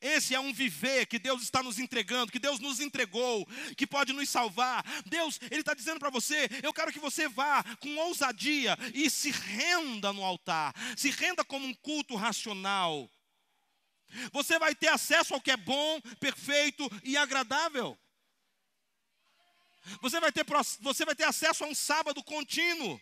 [0.00, 3.46] Esse é um viver que Deus está nos entregando, que Deus nos entregou,
[3.76, 4.84] que pode nos salvar.
[5.04, 9.30] Deus, Ele está dizendo para você: eu quero que você vá com ousadia e se
[9.30, 13.10] renda no altar, se renda como um culto racional.
[14.32, 17.98] Você vai ter acesso ao que é bom, perfeito e agradável.
[20.00, 20.44] Você vai ter,
[20.80, 23.00] você vai ter acesso a um sábado contínuo.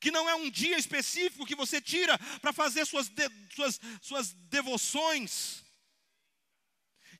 [0.00, 4.32] Que não é um dia específico que você tira para fazer suas, de, suas, suas
[4.32, 5.62] devoções,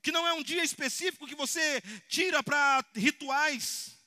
[0.03, 3.99] que não é um dia específico que você tira para rituais,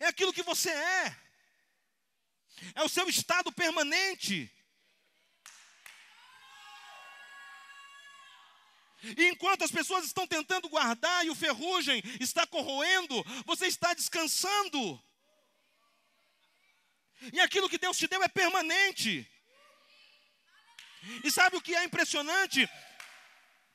[0.00, 1.16] é aquilo que você é,
[2.74, 4.50] é o seu estado permanente.
[9.16, 15.02] E enquanto as pessoas estão tentando guardar e o ferrugem está corroendo, você está descansando.
[17.32, 19.26] E aquilo que Deus te deu é permanente.
[21.24, 22.68] E sabe o que é impressionante?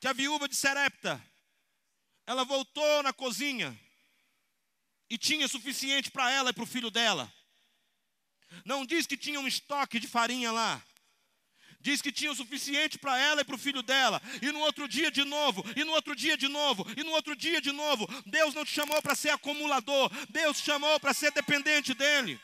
[0.00, 1.22] Que a viúva de Serepta,
[2.26, 3.78] ela voltou na cozinha
[5.08, 7.32] e tinha suficiente para ela e para o filho dela.
[8.64, 10.82] Não diz que tinha um estoque de farinha lá.
[11.80, 14.20] Diz que tinha o suficiente para ela e para o filho dela.
[14.42, 17.36] E no outro dia de novo, e no outro dia de novo, e no outro
[17.36, 18.08] dia de novo.
[18.26, 20.10] Deus não te chamou para ser acumulador.
[20.28, 22.40] Deus te chamou para ser dependente dEle.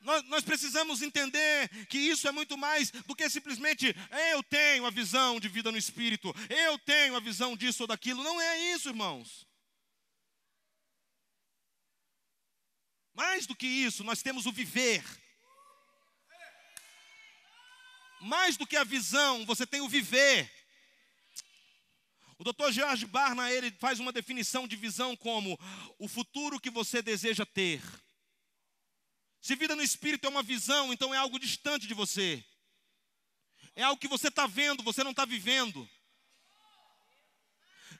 [0.00, 3.94] Nós, nós, precisamos entender que isso é muito mais do que simplesmente
[4.32, 8.22] eu tenho a visão de vida no espírito, eu tenho a visão disso ou daquilo.
[8.22, 9.47] Não é isso, irmãos.
[13.18, 15.02] Mais do que isso, nós temos o viver.
[18.20, 20.48] Mais do que a visão, você tem o viver.
[22.38, 22.70] O Dr.
[22.70, 25.58] George Barna ele faz uma definição de visão como
[25.98, 27.82] o futuro que você deseja ter.
[29.40, 32.44] Se vida no espírito é uma visão, então é algo distante de você.
[33.74, 35.90] É algo que você está vendo, você não está vivendo.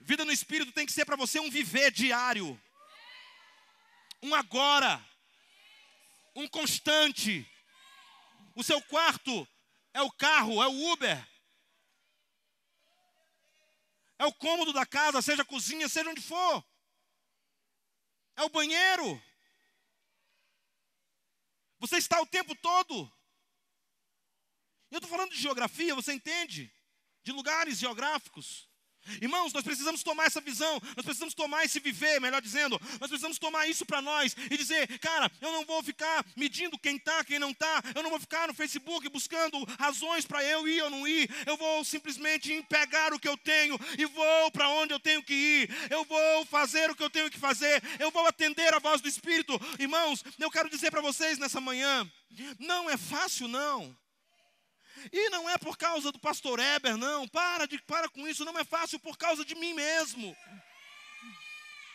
[0.00, 2.56] Vida no espírito tem que ser para você um viver diário,
[4.22, 5.04] um agora,
[6.34, 7.46] um constante.
[8.54, 9.46] O seu quarto
[9.94, 11.28] é o carro, é o Uber,
[14.18, 16.64] é o cômodo da casa, seja cozinha, seja onde for,
[18.36, 19.22] é o banheiro.
[21.78, 23.12] Você está o tempo todo.
[24.90, 26.72] Eu estou falando de geografia, você entende?
[27.22, 28.67] De lugares geográficos.
[29.20, 33.38] Irmãos, nós precisamos tomar essa visão, nós precisamos tomar esse viver, melhor dizendo, nós precisamos
[33.38, 37.38] tomar isso para nós e dizer, cara, eu não vou ficar medindo quem está, quem
[37.38, 41.06] não está, eu não vou ficar no Facebook buscando razões para eu ir ou não
[41.06, 45.22] ir, eu vou simplesmente pegar o que eu tenho e vou para onde eu tenho
[45.22, 48.78] que ir, eu vou fazer o que eu tenho que fazer, eu vou atender a
[48.78, 49.58] voz do Espírito.
[49.78, 52.10] Irmãos, eu quero dizer para vocês nessa manhã,
[52.58, 53.96] não é fácil não.
[55.12, 57.26] E não é por causa do pastor Eber, não.
[57.28, 60.36] Para, de, para com isso, não é fácil por causa de mim mesmo.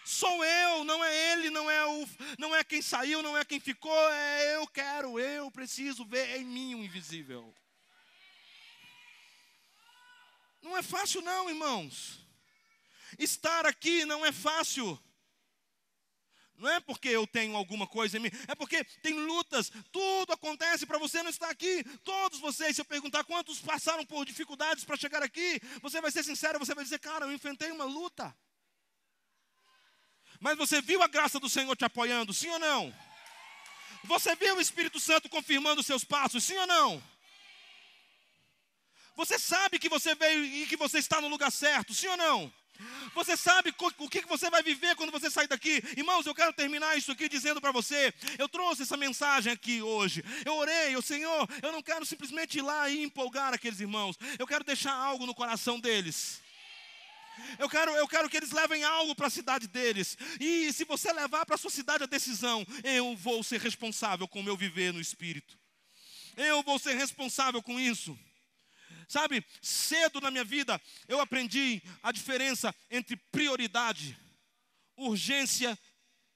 [0.06, 3.60] Sou eu, não é ele, não é, o, não é quem saiu, não é quem
[3.60, 7.54] ficou, é eu quero, eu preciso ver em mim o invisível.
[10.62, 12.20] Não é fácil, não, irmãos.
[13.18, 15.00] Estar aqui não é fácil.
[16.58, 20.86] Não é porque eu tenho alguma coisa em mim, é porque tem lutas, tudo acontece
[20.86, 21.84] para você não estar aqui.
[22.04, 26.24] Todos vocês, se eu perguntar quantos passaram por dificuldades para chegar aqui, você vai ser
[26.24, 28.36] sincero, você vai dizer, cara, eu enfrentei uma luta.
[30.40, 32.94] Mas você viu a graça do Senhor te apoiando, sim ou não?
[34.04, 37.04] Você viu o Espírito Santo confirmando os seus passos, sim ou não?
[39.16, 42.54] Você sabe que você veio e que você está no lugar certo, sim ou não?
[43.14, 45.82] Você sabe o que você vai viver quando você sair daqui?
[45.96, 50.24] Irmãos, eu quero terminar isso aqui dizendo para você: eu trouxe essa mensagem aqui hoje.
[50.46, 54.18] Eu orei, o Senhor, eu não quero simplesmente ir lá e empolgar aqueles irmãos.
[54.40, 56.42] Eu quero deixar algo no coração deles.
[57.58, 60.18] Eu quero, eu quero que eles levem algo para a cidade deles.
[60.40, 64.40] E se você levar para a sua cidade a decisão, eu vou ser responsável com
[64.40, 65.58] o meu viver no Espírito.
[66.36, 68.18] Eu vou ser responsável com isso.
[69.08, 74.18] Sabe, cedo na minha vida eu aprendi a diferença entre prioridade,
[74.96, 75.78] urgência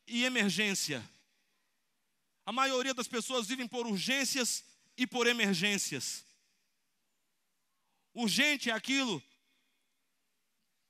[0.06, 1.04] e emergência.
[2.46, 4.64] A maioria das pessoas vivem por urgências
[4.96, 6.26] e por emergências.
[8.14, 9.22] Urgente é aquilo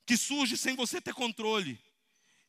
[0.05, 1.77] que surge sem você ter controle.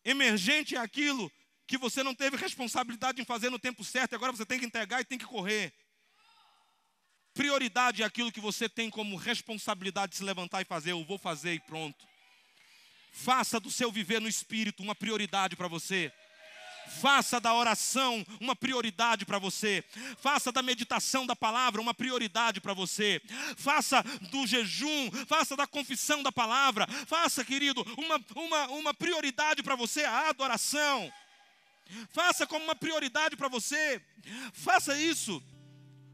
[0.05, 1.31] Emergente é aquilo
[1.67, 4.65] que você não teve responsabilidade em fazer no tempo certo, e agora você tem que
[4.65, 5.75] entregar e tem que correr.
[7.39, 10.91] Prioridade é aquilo que você tem como responsabilidade de se levantar e fazer.
[10.91, 12.05] Eu vou fazer e pronto.
[13.13, 16.13] Faça do seu viver no espírito uma prioridade para você.
[17.01, 19.85] Faça da oração uma prioridade para você.
[20.21, 23.23] Faça da meditação da palavra uma prioridade para você.
[23.57, 26.89] Faça do jejum, faça da confissão da palavra.
[27.07, 31.13] Faça, querido, uma, uma, uma prioridade para você a adoração.
[32.11, 34.03] Faça como uma prioridade para você.
[34.53, 35.41] Faça isso.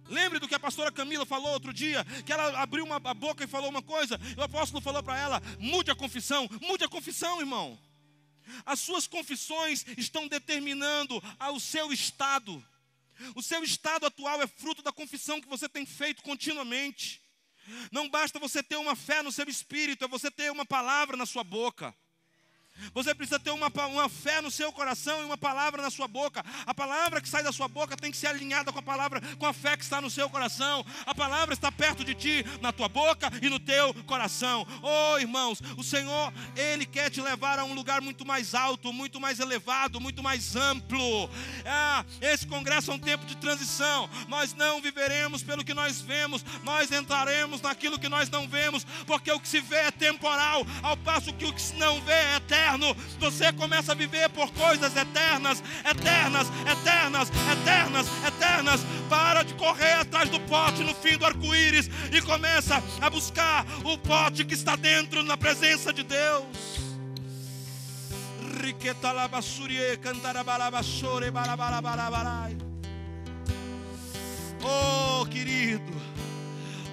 [0.08, 3.44] Lembre do que a pastora Camila falou outro dia, que ela abriu uma, a boca
[3.44, 6.88] e falou uma coisa, e o apóstolo falou para ela: mude a confissão, mude a
[6.88, 7.78] confissão, irmão.
[8.66, 12.62] As suas confissões estão determinando o seu estado.
[13.34, 17.22] O seu estado atual é fruto da confissão que você tem feito continuamente.
[17.90, 21.24] Não basta você ter uma fé no seu espírito, é você ter uma palavra na
[21.24, 21.94] sua boca.
[22.92, 26.44] Você precisa ter uma, uma fé no seu coração e uma palavra na sua boca.
[26.66, 29.46] A palavra que sai da sua boca tem que ser alinhada com a palavra, com
[29.46, 30.84] a fé que está no seu coração.
[31.06, 34.66] A palavra está perto de ti, na tua boca e no teu coração.
[34.82, 39.20] Oh, irmãos, o Senhor, Ele quer te levar a um lugar muito mais alto, muito
[39.20, 41.30] mais elevado, muito mais amplo.
[41.64, 44.08] Ah, esse congresso é um tempo de transição.
[44.28, 49.30] Nós não viveremos pelo que nós vemos, nós entraremos naquilo que nós não vemos, porque
[49.30, 52.36] o que se vê é temporal, ao passo que o que se não vê é
[52.36, 52.96] eterno eterno.
[53.20, 58.80] Você começa a viver por coisas eternas, eternas, eternas, eternas, eternas.
[59.08, 63.98] Para de correr atrás do pote no fim do arco-íris e começa a buscar o
[63.98, 66.44] pote que está dentro na presença de Deus.
[74.62, 75.92] Oh, querido,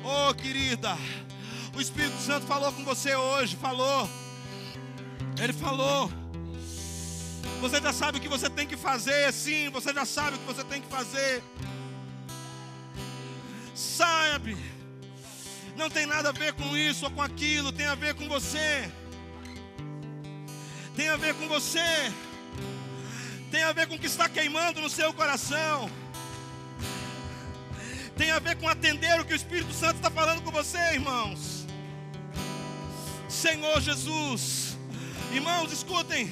[0.04, 0.98] oh, querida,
[1.74, 4.10] o Espírito Santo falou com você hoje, falou.
[5.42, 6.12] Ele falou.
[7.62, 10.46] Você já sabe o que você tem que fazer, sim, você já sabe o que
[10.46, 11.44] você tem que fazer.
[13.74, 14.56] Sabe,
[15.76, 18.92] não tem nada a ver com isso ou com aquilo, tem a ver com você.
[20.96, 22.12] Tem a ver com você.
[23.50, 25.90] Tem a ver com o que está queimando no seu coração.
[28.16, 31.66] Tem a ver com atender o que o Espírito Santo está falando com você, irmãos.
[33.28, 34.71] Senhor Jesus.
[35.34, 36.30] Irmãos, escutem.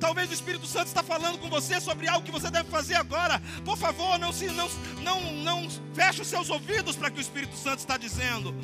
[0.00, 3.40] Talvez o Espírito Santo está falando com você sobre algo que você deve fazer agora.
[3.64, 4.68] Por favor, não se não
[5.00, 8.54] não não feche os seus ouvidos para que o Espírito Santo está dizendo.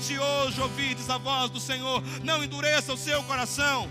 [0.00, 3.88] Se hoje ouvides a voz do Senhor, não endureça o seu coração.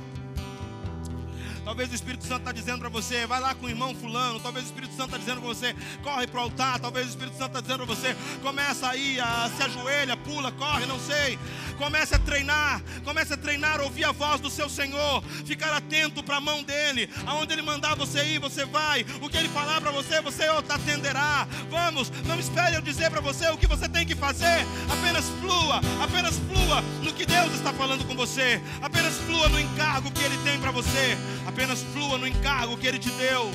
[1.63, 4.39] Talvez o Espírito Santo está dizendo para você, vai lá com o irmão fulano.
[4.39, 6.79] Talvez o Espírito Santo está dizendo para você, corre para o altar.
[6.79, 10.85] Talvez o Espírito Santo está dizendo para você, começa aí, a, se ajoelha, pula, corre,
[10.85, 11.37] não sei.
[11.77, 16.37] Comece a treinar, comece a treinar, ouvir a voz do seu Senhor, ficar atento para
[16.37, 17.09] a mão dele.
[17.25, 19.05] Aonde ele mandar você ir, você vai.
[19.21, 21.47] O que ele falar para você, você atenderá.
[21.69, 24.65] Vamos, não espere eu dizer para você o que você tem que fazer.
[24.91, 28.61] Apenas flua, apenas flua no que Deus está falando com você.
[28.81, 31.17] Apenas flua no encargo que ele tem para você.
[31.45, 31.60] Apenas
[31.93, 33.51] flua no encargo que Ele te deu.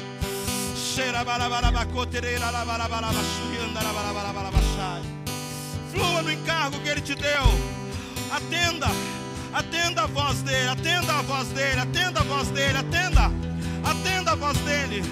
[5.93, 7.45] Flua no encargo que Ele te deu.
[8.31, 8.87] Atenda,
[9.53, 13.33] atenda a voz dele, atenda a voz dele, atenda a voz dele, atenda,
[13.85, 15.03] atenda a voz dele.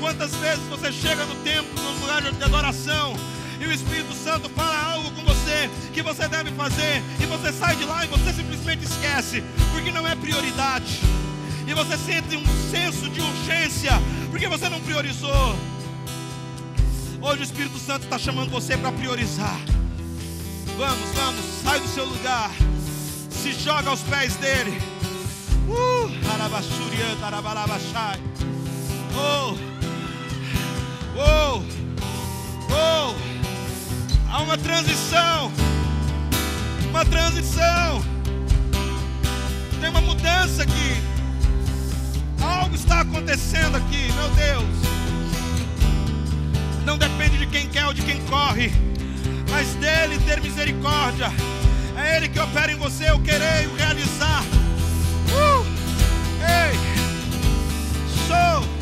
[0.00, 3.14] Quantas vezes você chega no templo, no lugar de adoração,
[3.60, 7.76] e o Espírito Santo fala algo com você que você deve fazer, e você sai
[7.76, 9.42] de lá e você simplesmente esquece,
[9.72, 11.00] porque não é prioridade
[11.70, 13.92] e você sente um senso de urgência,
[14.28, 15.56] porque você não priorizou.
[17.22, 19.56] Hoje o Espírito Santo está chamando você para priorizar.
[20.76, 22.50] Vamos, vamos, sai do seu lugar,
[23.30, 24.82] se joga aos pés dele.
[25.68, 26.10] Uh,
[29.14, 29.54] oh,
[31.16, 31.62] oh,
[32.72, 33.14] oh,
[34.28, 35.52] há uma transição,
[36.88, 38.02] uma transição,
[39.80, 41.19] tem uma mudança aqui.
[42.40, 44.80] Algo está acontecendo aqui, meu Deus.
[46.84, 48.72] Não depende de quem quer ou de quem corre,
[49.50, 51.30] mas dele ter misericórdia.
[51.96, 54.42] É Ele que opera em você o querer o realizar.
[55.30, 55.64] Uh!
[56.42, 56.78] Ei!
[58.26, 58.79] Sou!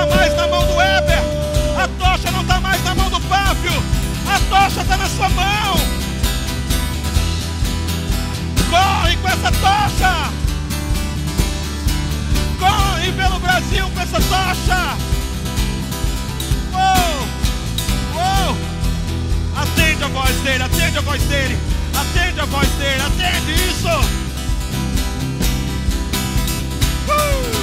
[0.00, 1.18] Está mais na mão do Weber,
[1.76, 3.72] a tocha não está mais na mão do Páfio,
[4.26, 5.76] a tocha está na sua mão.
[8.70, 10.30] Corre com essa tocha,
[12.58, 14.96] corre pelo Brasil com essa tocha.
[16.72, 17.28] Uou,
[18.14, 18.56] uou.
[19.56, 21.58] Atende a voz dele, atende a voz dele,
[21.94, 23.88] atende a voz dele, atende isso.
[27.06, 27.59] Atende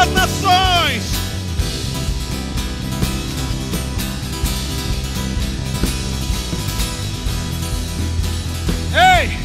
[0.00, 1.02] Vai para as nações.
[8.94, 9.38] Ei!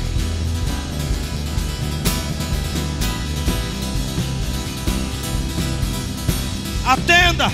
[6.85, 7.51] Atenda.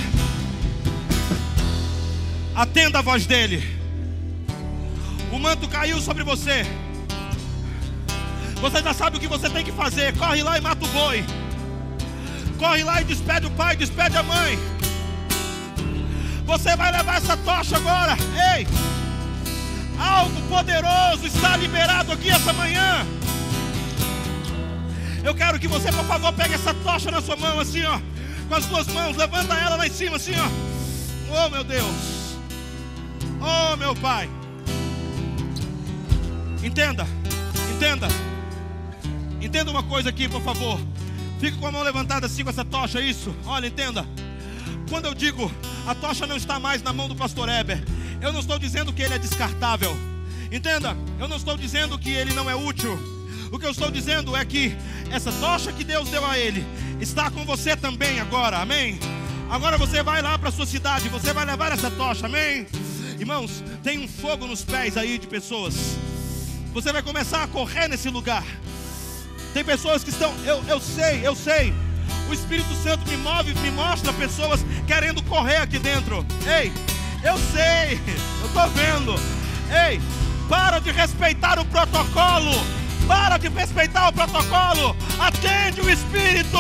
[2.54, 3.64] Atenda a voz dele.
[5.32, 6.68] O manto caiu sobre você.
[8.58, 10.16] Você já sabe o que você tem que fazer.
[10.18, 11.41] Corre lá e mata o boi.
[12.62, 14.60] Corre lá e despede o pai, despede a mãe.
[16.46, 18.16] Você vai levar essa tocha agora.
[18.56, 18.68] Ei!
[20.00, 23.04] Algo poderoso está liberado aqui essa manhã.
[25.24, 28.00] Eu quero que você, por favor, pegue essa tocha na sua mão, assim, ó.
[28.48, 31.46] Com as duas mãos, levanta ela lá em cima, assim, ó.
[31.46, 32.38] Oh, meu Deus.
[33.42, 34.30] Oh, meu Pai.
[36.62, 37.08] Entenda,
[37.76, 38.08] entenda.
[39.42, 40.80] Entenda uma coisa aqui, por favor.
[41.42, 43.36] Fica com a mão levantada assim com essa tocha, isso.
[43.48, 44.06] Olha, entenda.
[44.88, 45.52] Quando eu digo
[45.88, 47.84] a tocha não está mais na mão do pastor Eber,
[48.22, 49.98] eu não estou dizendo que ele é descartável.
[50.52, 52.96] Entenda, eu não estou dizendo que ele não é útil.
[53.52, 54.78] O que eu estou dizendo é que
[55.10, 56.64] essa tocha que Deus deu a ele
[57.00, 59.00] está com você também agora, amém?
[59.50, 62.68] Agora você vai lá para a sua cidade, você vai levar essa tocha, amém?
[63.20, 65.98] Irmãos, tem um fogo nos pés aí de pessoas.
[66.72, 68.46] Você vai começar a correr nesse lugar.
[69.54, 71.74] Tem pessoas que estão, eu, eu sei, eu sei.
[72.30, 76.26] O Espírito Santo me move, me mostra pessoas querendo correr aqui dentro.
[76.46, 76.72] Ei,
[77.24, 78.00] eu sei,
[78.42, 79.16] eu estou vendo.
[79.90, 80.02] Ei,
[80.48, 82.52] para de respeitar o protocolo.
[83.08, 84.96] Para de respeitar o protocolo.
[85.20, 86.58] Atende o Espírito.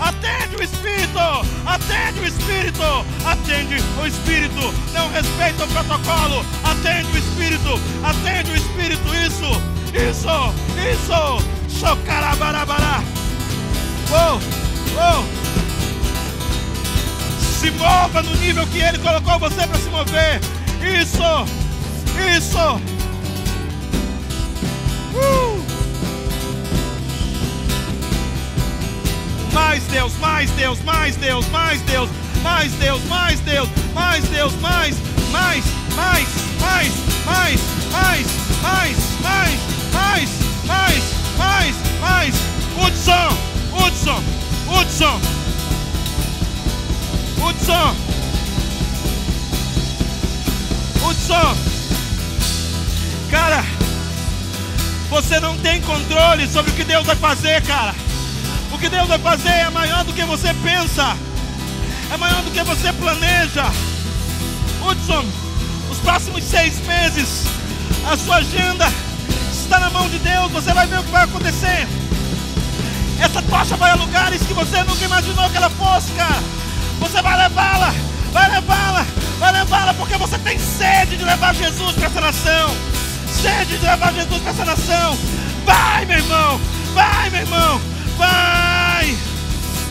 [0.00, 1.18] Atende o Espírito.
[1.64, 3.06] Atende o Espírito.
[3.24, 4.74] Atende o Espírito.
[4.92, 6.44] Não respeita o protocolo.
[6.64, 7.80] Atende o Espírito.
[8.02, 9.14] Atende o Espírito.
[9.14, 9.62] Isso.
[9.94, 10.54] Isso.
[10.92, 11.53] Isso.
[11.84, 13.02] Socarabarabará.
[14.10, 14.40] Oh,
[14.96, 15.22] oh.
[17.60, 20.40] Se mova no nível que Ele colocou você para se mover.
[20.80, 21.44] Isso,
[22.34, 22.80] isso.
[25.12, 25.62] Uh.
[29.52, 32.08] Mais Deus, mais Deus, mais Deus, mais Deus,
[32.42, 34.96] mais Deus, mais Deus, mais Deus, mais,
[35.30, 35.62] mais,
[35.94, 36.26] mais,
[36.60, 36.90] mais,
[37.26, 37.60] mais,
[37.92, 38.26] mais,
[38.62, 39.58] mais, mais,
[39.92, 40.28] mais,
[40.66, 42.34] mais mais, mais.
[42.76, 43.36] Hudson,
[43.72, 44.22] Hudson,
[44.68, 45.20] Hudson,
[47.38, 47.96] Hudson,
[51.02, 51.56] Hudson.
[53.30, 53.64] Cara,
[55.08, 57.94] você não tem controle sobre o que Deus vai fazer, cara.
[58.72, 61.16] O que Deus vai fazer é maior do que você pensa,
[62.12, 63.64] é maior do que você planeja.
[64.82, 65.24] Hudson,
[65.90, 67.44] os próximos seis meses,
[68.10, 68.86] a sua agenda
[69.64, 71.88] está na mão de Deus, você vai ver o que vai acontecer.
[73.18, 76.42] Essa tocha vai a lugares que você nunca imaginou que ela fosse, cara.
[77.00, 77.94] Você vai levá-la,
[78.32, 79.06] vai levá-la,
[79.38, 82.76] vai levá-la, porque você tem sede de levar Jesus para essa nação.
[83.26, 85.18] Sede de levar Jesus para essa nação.
[85.64, 86.60] Vai, meu irmão,
[86.92, 87.80] vai, meu irmão,
[88.18, 89.18] vai,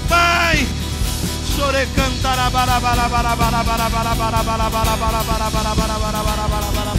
[0.08, 0.68] vai.
[1.56, 5.74] Chore cantará bara bara bara bara bara bara bara bara bara bara bara bara bara
[5.74, 6.93] bara bara bara bara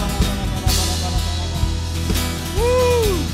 [2.65, 3.34] Uhul!